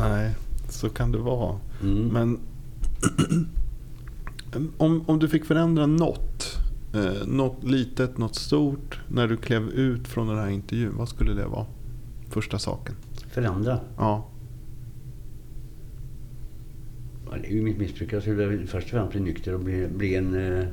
Nej, 0.00 0.34
så 0.68 0.88
kan 0.88 1.12
det 1.12 1.18
vara. 1.18 1.60
Mm. 1.82 2.08
Men 2.08 2.38
om, 4.76 5.04
om 5.06 5.18
du 5.18 5.28
fick 5.28 5.44
förändra 5.44 5.86
något, 5.86 6.58
eh, 6.94 7.26
något 7.26 7.64
litet, 7.64 8.18
något 8.18 8.34
stort, 8.34 9.00
när 9.08 9.28
du 9.28 9.36
klev 9.36 9.68
ut 9.68 10.08
från 10.08 10.26
den 10.26 10.38
här 10.38 10.50
intervjun, 10.50 10.92
vad 10.96 11.08
skulle 11.08 11.34
det 11.34 11.46
vara? 11.46 11.66
Första 12.28 12.58
saken. 12.58 12.94
Förändra. 13.30 13.80
Ja. 13.96 14.28
Ja, 17.30 17.36
det 17.42 17.48
är 17.48 17.52
ju 17.52 17.62
mitt 17.62 17.78
missbruk. 17.78 18.12
Jag 18.12 18.22
skulle 18.22 18.66
först 18.66 18.84
och 18.84 18.90
främst 18.90 19.12
bli 19.12 19.20
nykter 19.20 19.54
och 19.54 19.60
bli, 19.60 19.88
bli 19.96 20.14
en 20.14 20.58
eh, 20.58 20.66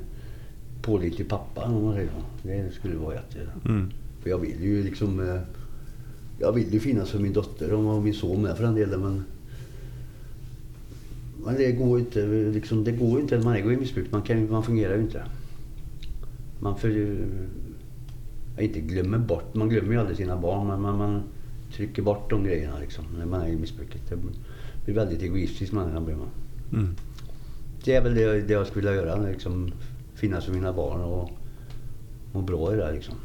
pålitlig 0.82 1.30
pappa 1.30 1.64
om 1.64 1.84
man 1.86 1.94
säger 1.94 2.10
så. 2.10 2.48
Det 2.48 2.72
skulle 2.72 2.96
vara 2.96 3.16
jätte... 3.16 3.48
Mm. 3.66 3.92
För 4.22 4.30
jag 4.30 4.38
vill 4.38 4.64
ju 4.64 4.84
liksom... 4.84 5.20
Eh, 5.20 5.42
jag 6.40 6.52
vill 6.52 6.74
ju 6.74 6.80
finnas 6.80 7.10
för 7.10 7.20
min 7.20 7.34
dotter 7.34 7.74
och 7.74 8.02
min 8.04 8.14
son 8.14 8.42
med 8.42 8.58
för 8.58 8.64
den 8.64 8.76
delen 8.76 9.02
men... 9.02 9.24
Men 11.46 11.56
det 11.56 11.72
går 11.72 12.00
inte. 12.00 12.26
Liksom, 12.54 12.84
det 12.84 12.92
går 12.92 13.20
inte 13.20 13.40
man 13.40 13.56
är 13.56 13.72
i 13.72 13.78
missbruk. 13.78 14.12
Man, 14.12 14.22
kan, 14.22 14.40
ju- 14.40 14.48
man 14.50 14.64
fungerar 14.64 14.96
ju 14.96 15.02
inte. 15.02 15.24
Man 16.60 16.78
för, 16.78 17.18
jag 18.56 18.66
inte 18.66 18.80
glömmer 18.80 19.18
bort. 19.18 19.56
Man 19.56 19.70
glömmer 19.70 19.92
ju 19.94 20.00
aldrig 20.00 20.18
sina 20.18 20.38
barn 20.38 20.68
men 20.68 20.82
man, 20.82 20.98
man 20.98 21.24
trycker 21.74 22.02
bort 22.02 22.30
de 22.30 22.44
grejerna 22.44 22.80
liksom, 22.80 23.06
när 23.18 23.26
man 23.26 23.42
är 23.42 23.48
i 23.48 23.56
missbruket. 23.56 24.02
Det 24.10 24.16
blir 24.86 24.96
väldigt 24.96 25.22
egoistisk 25.22 25.72
människa 25.74 26.00
blir 26.00 26.16
man. 26.16 26.30
Mm. 26.74 26.96
Det 27.84 27.96
är 27.96 28.02
väl 28.02 28.16
det, 28.16 28.42
det 28.42 28.54
jag 28.54 28.68
skulle 28.68 28.90
vilja 28.90 29.06
göra. 29.06 29.28
Liksom, 29.28 29.72
finnas 30.16 30.46
för 30.46 30.54
mina 30.54 30.74
barn 30.74 31.02
och 31.02 31.30
må 32.34 32.42
bra 32.42 32.74
i 32.74 32.78
det 32.78 32.92
liksom. 32.92 33.16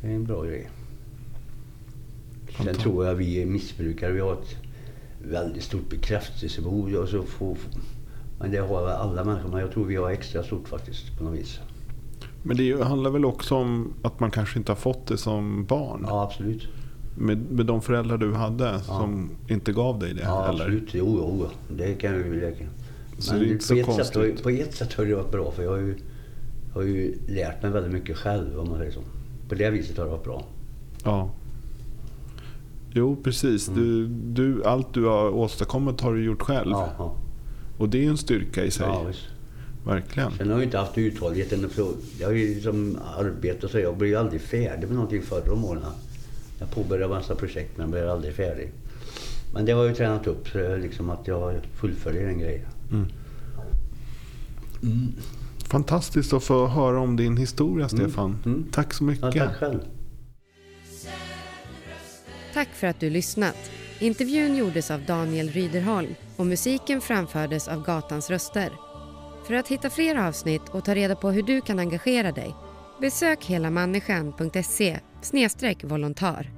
Det 0.00 0.06
är 0.08 0.12
en 0.14 0.24
bra 0.24 0.44
grej. 0.44 0.70
Sen 2.64 2.74
tror 2.74 3.06
jag 3.06 3.14
vi 3.14 3.42
är 3.42 3.46
missbrukare. 3.46 4.12
Vi 4.12 4.20
har 4.20 4.32
ett 4.32 4.56
väldigt 5.22 5.62
stort 5.62 5.90
bekräftelsebehov. 5.90 6.94
Och 6.94 7.08
så 7.08 7.22
får, 7.22 7.56
men 8.38 8.50
det 8.50 8.58
har 8.58 8.88
alla 8.88 9.24
människor. 9.24 9.48
Men 9.48 9.60
jag 9.60 9.72
tror 9.72 9.84
vi 9.84 9.96
har 9.96 10.10
extra 10.10 10.42
stort 10.42 10.68
faktiskt 10.68 11.18
på 11.18 11.24
något 11.24 11.38
vis. 11.38 11.60
Men 12.42 12.56
det 12.56 12.84
handlar 12.84 13.10
väl 13.10 13.24
också 13.24 13.54
om 13.54 13.92
att 14.02 14.20
man 14.20 14.30
kanske 14.30 14.58
inte 14.58 14.72
har 14.72 14.76
fått 14.76 15.06
det 15.06 15.18
som 15.18 15.64
barn? 15.64 16.04
Ja, 16.08 16.22
absolut. 16.22 16.68
Med, 17.18 17.38
med 17.50 17.66
de 17.66 17.82
föräldrar 17.82 18.18
du 18.18 18.34
hade 18.34 18.80
som 18.80 19.30
inte 19.48 19.72
gav 19.72 19.98
dig 19.98 20.14
det? 20.14 20.22
Ja, 20.22 20.48
eller? 20.48 20.64
absolut. 20.64 20.94
Jo, 20.94 21.06
jo, 21.06 21.48
det 21.76 21.94
kan 21.94 22.12
jag 22.12 22.20
ju... 22.20 22.40
Kan. 22.40 22.68
Så 23.18 23.32
Men 23.32 23.42
det 23.42 23.48
är 23.48 23.52
inte 23.52 23.84
på, 23.84 23.92
så 23.92 24.00
ett 24.00 24.06
sätt, 24.06 24.14
konstigt. 24.14 24.42
på 24.42 24.50
ett 24.50 24.74
sätt 24.74 24.94
har 24.94 25.04
det 25.04 25.14
varit 25.14 25.32
bra 25.32 25.50
för 25.50 25.62
jag 25.62 25.70
har 25.70 25.78
ju, 25.78 25.94
har 26.74 26.82
ju 26.82 27.18
lärt 27.28 27.62
mig 27.62 27.70
väldigt 27.70 27.92
mycket 27.92 28.16
själv 28.16 28.58
om 28.58 28.68
man 28.68 28.78
säger 28.78 28.92
så. 28.92 29.00
På 29.48 29.54
det 29.54 29.70
viset 29.70 29.98
har 29.98 30.04
det 30.04 30.10
varit 30.10 30.24
bra. 30.24 30.44
Ja. 31.04 31.30
Jo, 32.96 33.16
precis. 33.22 33.68
Mm. 33.68 33.80
Du, 33.80 34.06
du, 34.06 34.64
allt 34.64 34.94
du 34.94 35.04
har 35.04 35.30
åstadkommit 35.30 36.00
har 36.00 36.14
du 36.14 36.24
gjort 36.24 36.42
själv. 36.42 36.70
Ja. 36.70 37.14
Och 37.78 37.88
det 37.88 37.98
är 37.98 38.02
ju 38.02 38.08
en 38.08 38.16
styrka 38.16 38.64
i 38.64 38.70
sig. 38.70 38.86
ja 38.86 39.02
visst. 39.02 39.26
Verkligen. 39.86 40.30
Sen 40.32 40.48
har 40.48 40.56
jag 40.56 40.64
inte 40.64 40.78
haft 40.78 40.98
uthålligheten. 40.98 41.70
Jag 42.18 42.26
har 42.26 42.32
ju 42.32 42.54
liksom 42.54 42.98
arbetat 43.18 43.70
så 43.70 43.78
jag 43.78 43.96
blir 43.96 44.16
aldrig 44.16 44.40
färdig 44.40 44.86
med 44.86 44.94
någonting 44.94 45.22
förr 45.22 45.52
om 45.52 45.64
åren. 45.64 45.82
Jag 46.58 46.70
påbörjade 46.70 47.14
massa 47.14 47.34
projekt 47.34 47.78
men 47.78 47.90
blev 47.90 48.10
aldrig 48.10 48.34
färdig. 48.34 48.72
Men 49.54 49.64
det 49.64 49.72
har 49.72 49.80
jag 49.80 49.88
ju 49.88 49.94
tränat 49.94 50.26
upp 50.26 50.48
så 50.48 50.76
liksom 50.76 51.10
att 51.10 51.26
jag 51.26 51.54
fullföljer 51.74 52.26
den 52.26 52.38
grejen. 52.38 52.68
Mm. 54.82 55.12
Fantastiskt 55.58 56.32
att 56.32 56.44
få 56.44 56.66
höra 56.66 57.00
om 57.00 57.16
din 57.16 57.36
historia 57.36 57.88
Stefan. 57.88 58.38
Mm. 58.44 58.66
Tack 58.72 58.94
så 58.94 59.04
mycket. 59.04 59.34
Ja, 59.34 59.46
tack 59.46 59.56
själv. 59.56 59.80
Tack 62.56 62.68
för 62.68 62.86
att 62.86 63.00
du 63.00 63.10
lyssnat. 63.10 63.70
Intervjun 63.98 64.56
gjordes 64.56 64.90
av 64.90 65.04
Daniel 65.04 65.50
Ryderholm 65.50 66.14
och 66.36 66.46
musiken 66.46 67.00
framfördes 67.00 67.68
av 67.68 67.82
Gatans 67.84 68.30
röster. 68.30 68.72
För 69.46 69.54
att 69.54 69.68
hitta 69.68 69.90
fler 69.90 70.16
avsnitt 70.16 70.68
och 70.68 70.84
ta 70.84 70.94
reda 70.94 71.16
på 71.16 71.30
hur 71.30 71.42
du 71.42 71.60
kan 71.60 71.78
engagera 71.78 72.32
dig 72.32 72.54
besök 73.00 73.44
helamänniskan.se 73.44 74.98
volontär. 75.82 76.55